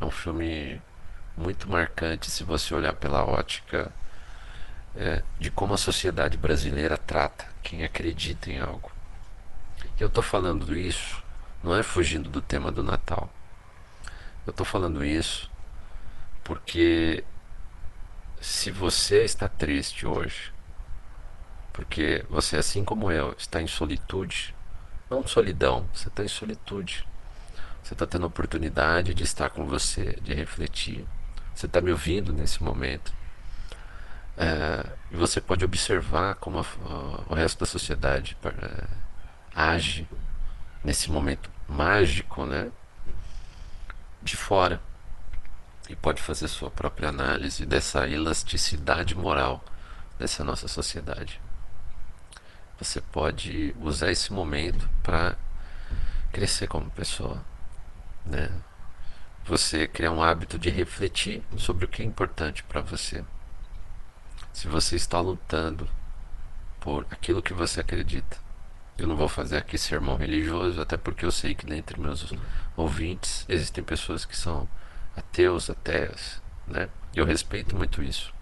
É 0.00 0.04
um 0.04 0.10
filme 0.10 0.80
muito 1.36 1.68
marcante 1.68 2.30
se 2.30 2.42
você 2.42 2.74
olhar 2.74 2.94
pela 2.94 3.24
ótica 3.24 3.92
é, 4.94 5.22
de 5.38 5.50
como 5.50 5.74
a 5.74 5.78
sociedade 5.78 6.38
brasileira 6.38 6.96
trata 6.96 7.46
quem 7.62 7.84
acredita 7.84 8.50
em 8.50 8.58
algo. 8.58 8.90
Eu 10.00 10.06
estou 10.06 10.22
falando 10.22 10.74
isso 10.74 11.22
não 11.62 11.74
é 11.74 11.82
fugindo 11.82 12.30
do 12.30 12.40
tema 12.40 12.70
do 12.70 12.82
Natal. 12.82 13.28
Eu 14.46 14.52
estou 14.52 14.64
falando 14.64 15.04
isso 15.04 15.50
porque 16.44 17.24
se 18.40 18.70
você 18.70 19.24
está 19.24 19.48
triste 19.48 20.06
hoje, 20.06 20.52
porque 21.72 22.24
você, 22.30 22.56
assim 22.56 22.84
como 22.84 23.10
eu, 23.10 23.34
está 23.36 23.60
em 23.60 23.66
solitude, 23.66 24.54
não 25.10 25.26
solidão, 25.26 25.88
você 25.92 26.08
está 26.08 26.22
em 26.22 26.28
solitude. 26.28 27.06
Você 27.86 27.94
está 27.94 28.04
tendo 28.04 28.24
a 28.24 28.26
oportunidade 28.26 29.14
de 29.14 29.22
estar 29.22 29.48
com 29.48 29.64
você, 29.64 30.18
de 30.20 30.34
refletir. 30.34 31.06
Você 31.54 31.66
está 31.66 31.80
me 31.80 31.92
ouvindo 31.92 32.32
nesse 32.32 32.60
momento. 32.60 33.14
É, 34.36 34.84
e 35.12 35.16
você 35.16 35.40
pode 35.40 35.64
observar 35.64 36.34
como 36.34 36.58
a, 36.58 36.64
o 37.28 37.34
resto 37.36 37.60
da 37.60 37.64
sociedade 37.64 38.36
é, 38.44 38.88
age 39.54 40.08
nesse 40.82 41.12
momento 41.12 41.48
mágico, 41.68 42.44
né? 42.44 42.72
De 44.20 44.36
fora. 44.36 44.80
E 45.88 45.94
pode 45.94 46.20
fazer 46.20 46.48
sua 46.48 46.72
própria 46.72 47.10
análise 47.10 47.64
dessa 47.64 48.08
elasticidade 48.08 49.14
moral 49.14 49.64
dessa 50.18 50.42
nossa 50.42 50.66
sociedade. 50.66 51.40
Você 52.80 53.00
pode 53.00 53.76
usar 53.80 54.10
esse 54.10 54.32
momento 54.32 54.90
para 55.04 55.36
crescer 56.32 56.66
como 56.66 56.90
pessoa 56.90 57.40
né? 58.26 58.50
Você 59.44 59.86
criar 59.86 60.10
um 60.10 60.22
hábito 60.22 60.58
de 60.58 60.68
refletir 60.68 61.42
sobre 61.56 61.84
o 61.84 61.88
que 61.88 62.02
é 62.02 62.04
importante 62.04 62.64
para 62.64 62.80
você. 62.80 63.24
Se 64.52 64.66
você 64.66 64.96
está 64.96 65.20
lutando 65.20 65.88
por 66.86 67.04
aquilo 67.10 67.42
que 67.42 67.52
você 67.52 67.80
acredita. 67.80 68.36
Eu 68.96 69.08
não 69.08 69.16
vou 69.16 69.28
fazer 69.28 69.56
aqui 69.56 69.76
sermão 69.76 70.16
religioso, 70.16 70.80
até 70.80 70.96
porque 70.96 71.24
eu 71.24 71.32
sei 71.32 71.52
que 71.52 71.66
dentre 71.66 72.00
meus 72.00 72.32
ouvintes 72.76 73.44
existem 73.48 73.82
pessoas 73.82 74.24
que 74.24 74.36
são 74.36 74.68
ateus, 75.16 75.68
ateias, 75.68 76.40
né? 76.66 76.88
Eu 77.12 77.24
respeito 77.24 77.76
muito 77.76 78.02
isso. 78.02 78.32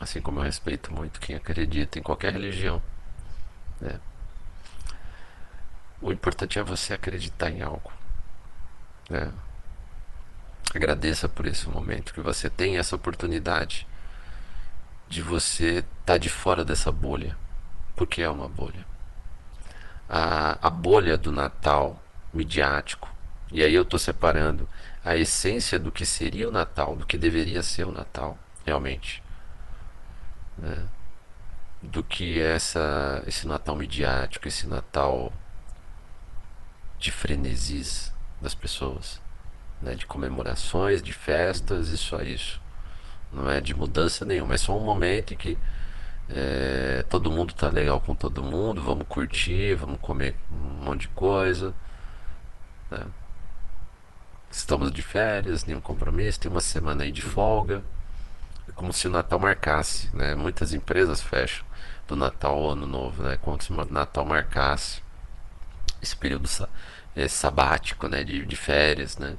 Assim 0.00 0.22
como 0.22 0.40
eu 0.40 0.42
respeito 0.44 0.92
muito 0.92 1.20
quem 1.20 1.36
acredita 1.36 1.98
em 1.98 2.02
qualquer 2.02 2.32
religião, 2.32 2.82
né? 3.78 4.00
O 6.00 6.10
importante 6.12 6.58
é 6.58 6.62
você 6.62 6.94
acreditar 6.94 7.50
em 7.50 7.60
algo. 7.62 7.92
Né? 9.08 9.32
Agradeça 10.74 11.28
por 11.28 11.46
esse 11.46 11.68
momento 11.68 12.14
que 12.14 12.20
você 12.20 12.48
tem 12.48 12.78
essa 12.78 12.96
oportunidade 12.96 13.86
de 15.08 15.22
você 15.22 15.78
estar 15.78 15.88
tá 16.04 16.18
de 16.18 16.28
fora 16.28 16.64
dessa 16.64 16.90
bolha, 16.90 17.36
porque 17.94 18.22
é 18.22 18.28
uma 18.28 18.48
bolha. 18.48 18.84
A, 20.08 20.58
a 20.66 20.70
bolha 20.70 21.16
do 21.16 21.30
Natal 21.30 22.02
midiático, 22.32 23.08
e 23.52 23.62
aí 23.62 23.74
eu 23.74 23.82
estou 23.82 23.98
separando 23.98 24.68
a 25.04 25.16
essência 25.16 25.78
do 25.78 25.92
que 25.92 26.06
seria 26.06 26.48
o 26.48 26.52
Natal, 26.52 26.96
do 26.96 27.06
que 27.06 27.18
deveria 27.18 27.62
ser 27.62 27.86
o 27.86 27.92
Natal, 27.92 28.38
realmente. 28.64 29.22
Né? 30.56 30.86
Do 31.82 32.02
que 32.02 32.40
essa, 32.40 33.22
esse 33.26 33.46
Natal 33.46 33.76
midiático, 33.76 34.48
esse 34.48 34.66
Natal 34.66 35.32
de 36.98 37.12
frenesis, 37.12 38.13
das 38.40 38.54
pessoas, 38.54 39.20
né? 39.80 39.94
de 39.94 40.06
comemorações, 40.06 41.02
de 41.02 41.12
festas 41.12 41.88
e 41.88 41.98
só 41.98 42.20
isso. 42.22 42.60
Não 43.32 43.50
é 43.50 43.60
de 43.60 43.74
mudança 43.74 44.24
nenhuma, 44.24 44.54
é 44.54 44.58
só 44.58 44.76
um 44.76 44.84
momento 44.84 45.34
em 45.34 45.36
que 45.36 45.58
é, 46.28 47.04
todo 47.08 47.30
mundo 47.30 47.52
tá 47.52 47.68
legal 47.68 48.00
com 48.00 48.14
todo 48.14 48.42
mundo, 48.42 48.82
vamos 48.82 49.06
curtir, 49.08 49.74
vamos 49.74 50.00
comer 50.00 50.36
um 50.50 50.84
monte 50.84 51.02
de 51.02 51.08
coisa, 51.08 51.74
Né? 52.90 53.06
Estamos 54.50 54.92
de 54.92 55.02
férias, 55.02 55.64
nenhum 55.64 55.80
compromisso, 55.80 56.38
tem 56.40 56.50
uma 56.50 56.60
semana 56.60 57.02
aí 57.02 57.10
de 57.10 57.22
folga. 57.22 57.82
É 58.68 58.72
como 58.72 58.92
se 58.92 59.08
o 59.08 59.10
Natal 59.10 59.38
marcasse, 59.38 60.08
né? 60.14 60.34
Muitas 60.36 60.72
empresas 60.72 61.20
fecham 61.20 61.66
do 62.06 62.14
Natal 62.14 62.54
ao 62.54 62.70
Ano 62.70 62.86
Novo, 62.86 63.22
né? 63.24 63.36
Como 63.42 63.60
se 63.60 63.72
o 63.72 63.92
Natal 63.92 64.24
marcasse 64.24 65.02
esse 66.00 66.16
período 66.16 66.48
sabático, 67.28 68.08
né? 68.08 68.24
De, 68.24 68.44
de 68.44 68.56
férias, 68.56 69.16
né? 69.18 69.36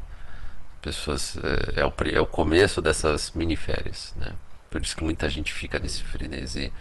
Pessoas 0.81 1.37
é, 1.37 1.81
é, 1.81 1.85
o, 1.85 1.93
é 2.13 2.19
o 2.21 2.25
começo 2.25 2.81
dessas 2.81 3.31
mini 3.31 3.55
férias, 3.55 4.13
né? 4.17 4.33
Por 4.69 4.81
isso 4.81 4.95
que 4.95 5.03
muita 5.03 5.29
gente 5.29 5.53
fica 5.53 5.79
nesse 5.79 6.03
frenesi. 6.03 6.71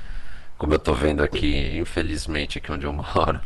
Como 0.58 0.74
eu 0.74 0.78
tô 0.78 0.94
vendo 0.94 1.22
aqui, 1.22 1.76
infelizmente, 1.78 2.58
aqui 2.58 2.70
onde 2.72 2.86
eu 2.86 2.92
moro, 2.94 3.40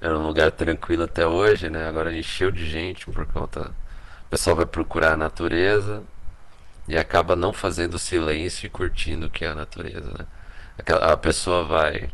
era 0.00 0.18
um 0.18 0.26
lugar 0.26 0.50
tranquilo 0.52 1.04
até 1.04 1.26
hoje, 1.26 1.70
né? 1.70 1.88
Agora 1.88 2.16
encheu 2.16 2.50
de 2.50 2.68
gente 2.68 3.06
por 3.06 3.26
conta. 3.26 3.70
O 4.26 4.30
pessoal 4.30 4.56
vai 4.56 4.66
procurar 4.66 5.12
a 5.12 5.16
natureza 5.16 6.02
e 6.88 6.96
acaba 6.96 7.36
não 7.36 7.52
fazendo 7.52 7.98
silêncio 7.98 8.66
e 8.66 8.70
curtindo 8.70 9.26
o 9.26 9.30
que 9.30 9.44
é 9.44 9.48
a 9.48 9.54
natureza, 9.54 10.10
né? 10.18 10.26
a 11.02 11.16
pessoa 11.16 11.64
vai, 11.64 12.10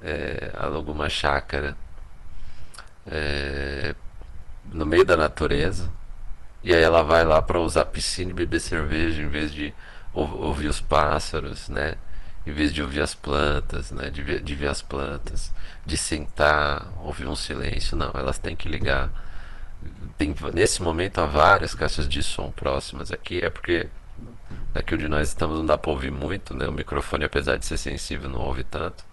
é, 0.00 0.52
aluga 0.56 0.92
uma 0.92 1.08
chácara 1.08 1.76
é, 3.06 3.94
no 4.72 4.86
meio 4.86 5.04
da 5.04 5.16
natureza 5.16 5.90
e 6.62 6.74
aí 6.74 6.82
ela 6.82 7.02
vai 7.02 7.24
lá 7.24 7.42
para 7.42 7.60
usar 7.60 7.84
piscina 7.86 8.30
e 8.30 8.34
beber 8.34 8.60
cerveja 8.60 9.22
em 9.22 9.28
vez 9.28 9.52
de 9.52 9.74
ouvir 10.12 10.68
os 10.68 10.80
pássaros, 10.80 11.68
né? 11.68 11.96
Em 12.46 12.52
vez 12.52 12.72
de 12.72 12.82
ouvir 12.82 13.00
as 13.00 13.14
plantas, 13.14 13.90
né? 13.90 14.10
De 14.10 14.22
ver, 14.22 14.42
de 14.42 14.54
ver 14.54 14.68
as 14.68 14.82
plantas, 14.82 15.52
de 15.84 15.96
sentar, 15.96 16.86
ouvir 17.02 17.26
um 17.26 17.36
silêncio, 17.36 17.96
não, 17.96 18.10
elas 18.14 18.38
têm 18.38 18.56
que 18.56 18.68
ligar. 18.68 19.10
Tem, 20.16 20.34
nesse 20.54 20.82
momento 20.82 21.18
há 21.20 21.26
várias 21.26 21.74
caixas 21.74 22.08
de 22.08 22.22
som 22.22 22.50
próximas 22.50 23.12
aqui, 23.12 23.40
é 23.44 23.50
porque 23.50 23.88
Aqui 24.74 24.94
onde 24.94 25.08
nós 25.08 25.28
estamos 25.28 25.56
não 25.58 25.66
dá 25.66 25.78
para 25.78 25.90
ouvir 25.90 26.10
muito, 26.10 26.52
né? 26.54 26.66
O 26.66 26.72
microfone, 26.72 27.24
apesar 27.24 27.56
de 27.56 27.64
ser 27.64 27.78
sensível, 27.78 28.28
não 28.28 28.40
ouve 28.40 28.64
tanto. 28.64 29.04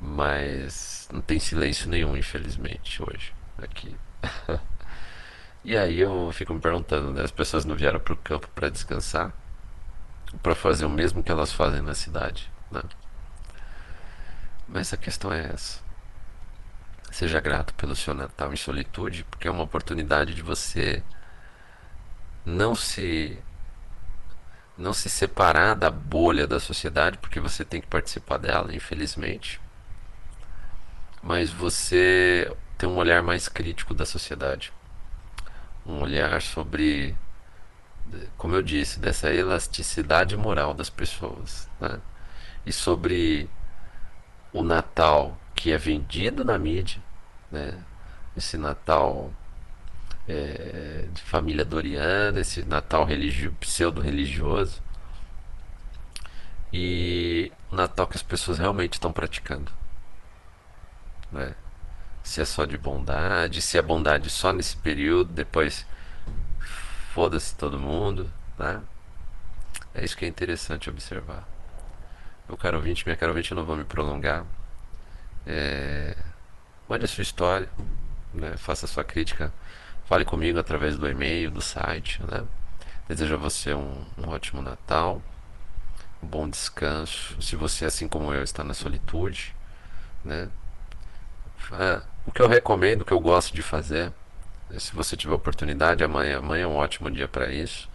Mas 0.00 0.95
não 1.12 1.20
tem 1.20 1.38
silêncio 1.38 1.88
nenhum, 1.88 2.16
infelizmente, 2.16 3.02
hoje. 3.02 3.34
Aqui. 3.58 3.96
e 5.64 5.76
aí 5.76 6.00
eu 6.00 6.30
fico 6.32 6.52
me 6.52 6.60
perguntando, 6.60 7.12
né? 7.12 7.22
As 7.22 7.30
pessoas 7.30 7.64
não 7.64 7.74
vieram 7.74 8.00
para 8.00 8.12
o 8.12 8.16
campo 8.16 8.48
para 8.54 8.68
descansar? 8.68 9.32
Para 10.42 10.54
fazer 10.54 10.84
o 10.84 10.90
mesmo 10.90 11.22
que 11.22 11.30
elas 11.30 11.52
fazem 11.52 11.80
na 11.80 11.94
cidade, 11.94 12.50
né? 12.70 12.82
Mas 14.68 14.92
a 14.92 14.96
questão 14.96 15.32
é 15.32 15.46
essa. 15.52 15.80
Seja 17.10 17.40
grato 17.40 17.72
pelo 17.74 17.94
seu 17.94 18.12
Natal 18.12 18.52
em 18.52 18.56
solitude, 18.56 19.24
porque 19.30 19.48
é 19.48 19.50
uma 19.50 19.62
oportunidade 19.62 20.34
de 20.34 20.42
você 20.42 21.02
não 22.44 22.74
se 22.74 23.38
não 24.76 24.92
se 24.92 25.08
separar 25.08 25.74
da 25.74 25.90
bolha 25.90 26.46
da 26.46 26.60
sociedade, 26.60 27.16
porque 27.18 27.40
você 27.40 27.64
tem 27.64 27.80
que 27.80 27.86
participar 27.86 28.36
dela, 28.36 28.74
infelizmente. 28.74 29.58
Mas 31.26 31.50
você 31.50 32.56
tem 32.78 32.88
um 32.88 32.98
olhar 32.98 33.20
mais 33.20 33.48
crítico 33.48 33.92
da 33.92 34.06
sociedade. 34.06 34.72
Um 35.84 36.00
olhar 36.00 36.40
sobre, 36.40 37.16
como 38.38 38.54
eu 38.54 38.62
disse, 38.62 39.00
dessa 39.00 39.34
elasticidade 39.34 40.36
moral 40.36 40.72
das 40.72 40.88
pessoas. 40.88 41.68
Né? 41.80 42.00
E 42.64 42.72
sobre 42.72 43.50
o 44.52 44.62
Natal 44.62 45.36
que 45.52 45.72
é 45.72 45.76
vendido 45.76 46.44
na 46.44 46.56
mídia, 46.56 47.02
né? 47.50 47.76
esse 48.36 48.56
Natal 48.56 49.32
é, 50.28 51.08
de 51.12 51.22
família 51.22 51.64
doriana, 51.64 52.38
esse 52.38 52.62
Natal 52.64 53.04
religio, 53.04 53.50
pseudo-religioso. 53.58 54.80
E 56.72 57.50
o 57.72 57.74
Natal 57.74 58.06
que 58.06 58.16
as 58.16 58.22
pessoas 58.22 58.58
realmente 58.58 58.92
estão 58.92 59.12
praticando. 59.12 59.72
Né? 61.30 61.54
Se 62.22 62.40
é 62.40 62.44
só 62.44 62.64
de 62.64 62.76
bondade, 62.76 63.62
se 63.62 63.78
é 63.78 63.82
bondade 63.82 64.30
só 64.30 64.52
nesse 64.52 64.76
período, 64.76 65.32
depois 65.32 65.86
foda-se 67.12 67.54
todo 67.54 67.78
mundo. 67.78 68.30
Né? 68.58 68.80
É 69.94 70.04
isso 70.04 70.16
que 70.16 70.24
é 70.24 70.28
interessante 70.28 70.90
observar. 70.90 71.46
Meu 72.48 72.56
caro 72.56 72.76
ouvinte, 72.76 73.04
minha 73.06 73.16
caro 73.16 73.32
ouvinte, 73.32 73.50
eu 73.50 73.56
não 73.56 73.64
vou 73.64 73.76
me 73.76 73.84
prolongar. 73.84 74.44
É... 75.46 76.16
Mande 76.88 77.04
a 77.04 77.08
sua 77.08 77.22
história, 77.22 77.68
né? 78.32 78.56
faça 78.56 78.86
a 78.86 78.88
sua 78.88 79.02
crítica 79.02 79.52
Fale 80.06 80.24
comigo 80.24 80.56
através 80.58 80.96
do 80.96 81.08
e-mail, 81.08 81.50
do 81.50 81.60
site. 81.60 82.22
Né? 82.22 82.44
Desejo 83.08 83.34
a 83.34 83.36
você 83.36 83.74
um, 83.74 84.04
um 84.16 84.28
ótimo 84.28 84.62
Natal, 84.62 85.20
um 86.22 86.26
bom 86.28 86.48
descanso. 86.48 87.40
Se 87.42 87.56
você, 87.56 87.84
assim 87.84 88.06
como 88.06 88.32
eu, 88.32 88.44
está 88.44 88.62
na 88.62 88.72
solitude, 88.72 89.54
né? 90.24 90.48
É, 91.72 92.02
o 92.26 92.32
que 92.32 92.40
eu 92.40 92.48
recomendo, 92.48 93.02
o 93.02 93.04
que 93.04 93.12
eu 93.12 93.20
gosto 93.20 93.54
de 93.54 93.62
fazer, 93.62 94.12
é, 94.70 94.78
se 94.78 94.94
você 94.94 95.16
tiver 95.16 95.34
oportunidade, 95.34 96.04
amanhã, 96.04 96.38
amanhã 96.38 96.64
é 96.64 96.66
um 96.66 96.76
ótimo 96.76 97.10
dia 97.10 97.28
para 97.28 97.52
isso. 97.52 97.88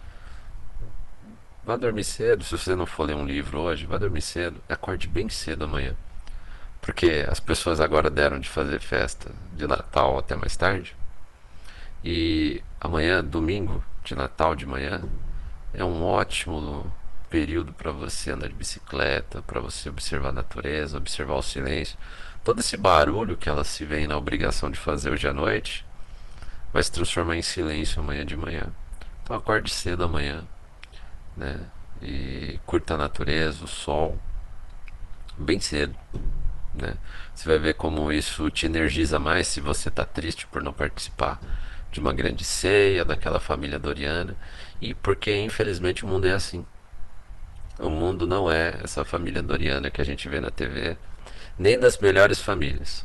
Vá 1.64 1.76
dormir 1.76 2.04
cedo, 2.04 2.42
se 2.44 2.56
você 2.56 2.74
não 2.74 2.86
for 2.86 3.04
ler 3.04 3.14
um 3.14 3.24
livro 3.24 3.60
hoje, 3.60 3.86
vá 3.86 3.96
dormir 3.96 4.22
cedo. 4.22 4.60
Acorde 4.68 5.06
bem 5.06 5.28
cedo 5.28 5.64
amanhã. 5.64 5.94
Porque 6.80 7.24
as 7.28 7.38
pessoas 7.38 7.80
agora 7.80 8.10
deram 8.10 8.40
de 8.40 8.48
fazer 8.48 8.80
festa 8.80 9.30
de 9.54 9.66
Natal 9.66 10.18
até 10.18 10.34
mais 10.34 10.56
tarde. 10.56 10.96
E 12.04 12.60
amanhã, 12.80 13.22
domingo 13.22 13.82
de 14.04 14.16
Natal 14.16 14.56
de 14.56 14.66
manhã, 14.66 15.02
é 15.72 15.84
um 15.84 16.02
ótimo 16.02 16.92
período 17.30 17.72
para 17.72 17.92
você 17.92 18.32
andar 18.32 18.48
de 18.48 18.54
bicicleta, 18.54 19.40
para 19.42 19.60
você 19.60 19.88
observar 19.88 20.30
a 20.30 20.32
natureza, 20.32 20.98
observar 20.98 21.36
o 21.36 21.42
silêncio. 21.42 21.96
Todo 22.44 22.58
esse 22.58 22.76
barulho 22.76 23.36
que 23.36 23.48
ela 23.48 23.62
se 23.62 23.84
vê 23.84 24.06
na 24.06 24.16
obrigação 24.16 24.70
de 24.70 24.78
fazer 24.78 25.10
hoje 25.10 25.28
à 25.28 25.32
noite 25.32 25.86
vai 26.72 26.82
se 26.82 26.90
transformar 26.90 27.36
em 27.36 27.42
silêncio 27.42 28.00
amanhã 28.00 28.26
de 28.26 28.36
manhã. 28.36 28.64
Então 29.22 29.36
acorde 29.36 29.70
cedo 29.70 30.02
amanhã, 30.02 30.44
né? 31.36 31.60
E 32.00 32.58
curta 32.66 32.94
a 32.94 32.98
natureza, 32.98 33.64
o 33.64 33.68
sol, 33.68 34.18
bem 35.38 35.60
cedo, 35.60 35.94
né? 36.74 36.94
Você 37.32 37.48
vai 37.48 37.58
ver 37.58 37.74
como 37.74 38.10
isso 38.12 38.50
te 38.50 38.66
energiza 38.66 39.20
mais 39.20 39.46
se 39.46 39.60
você 39.60 39.88
está 39.88 40.04
triste 40.04 40.46
por 40.48 40.62
não 40.62 40.72
participar 40.72 41.40
de 41.92 42.00
uma 42.00 42.12
grande 42.12 42.42
ceia 42.42 43.04
daquela 43.04 43.38
família 43.38 43.78
doriana 43.78 44.34
e 44.80 44.94
porque 44.94 45.36
infelizmente 45.36 46.04
o 46.04 46.08
mundo 46.08 46.26
é 46.26 46.32
assim. 46.32 46.66
O 47.78 47.88
mundo 47.88 48.26
não 48.26 48.50
é 48.50 48.80
essa 48.82 49.04
família 49.04 49.42
doriana 49.42 49.90
que 49.90 50.00
a 50.00 50.04
gente 50.04 50.28
vê 50.28 50.40
na 50.40 50.50
TV, 50.50 50.96
nem 51.58 51.78
das 51.78 51.98
melhores 51.98 52.40
famílias. 52.40 53.04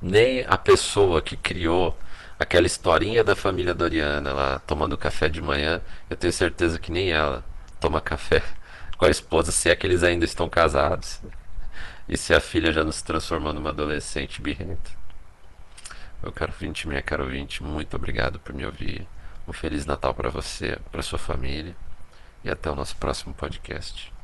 Nem 0.00 0.44
a 0.46 0.56
pessoa 0.56 1.20
que 1.20 1.36
criou 1.36 1.96
aquela 2.38 2.66
historinha 2.66 3.24
da 3.24 3.34
família 3.34 3.74
doriana 3.74 4.32
lá 4.32 4.58
tomando 4.60 4.96
café 4.96 5.28
de 5.28 5.42
manhã, 5.42 5.80
eu 6.08 6.16
tenho 6.16 6.32
certeza 6.32 6.78
que 6.78 6.92
nem 6.92 7.10
ela 7.10 7.44
toma 7.80 8.00
café 8.00 8.42
com 8.96 9.04
a 9.04 9.10
esposa, 9.10 9.50
se 9.50 9.68
é 9.68 9.76
que 9.76 9.86
eles 9.86 10.02
ainda 10.02 10.24
estão 10.24 10.48
casados. 10.48 11.20
E 12.08 12.16
se 12.16 12.32
a 12.32 12.40
filha 12.40 12.72
já 12.72 12.84
não 12.84 12.92
se 12.92 13.04
transformou 13.04 13.52
numa 13.52 13.70
adolescente 13.70 14.40
birrenta. 14.40 14.90
Meu 16.22 16.32
caro 16.32 16.52
ouvinte, 16.52 16.88
minha 16.88 17.02
caro 17.02 17.24
ouvinte, 17.24 17.62
muito 17.62 17.94
obrigado 17.96 18.40
por 18.40 18.54
me 18.54 18.64
ouvir. 18.64 19.06
Um 19.46 19.52
Feliz 19.52 19.86
Natal 19.86 20.14
para 20.14 20.28
você, 20.28 20.78
para 20.90 21.02
sua 21.02 21.18
família 21.18 21.76
e 22.44 22.50
até 22.50 22.70
o 22.70 22.74
nosso 22.74 22.96
próximo 22.96 23.34
podcast. 23.34 24.17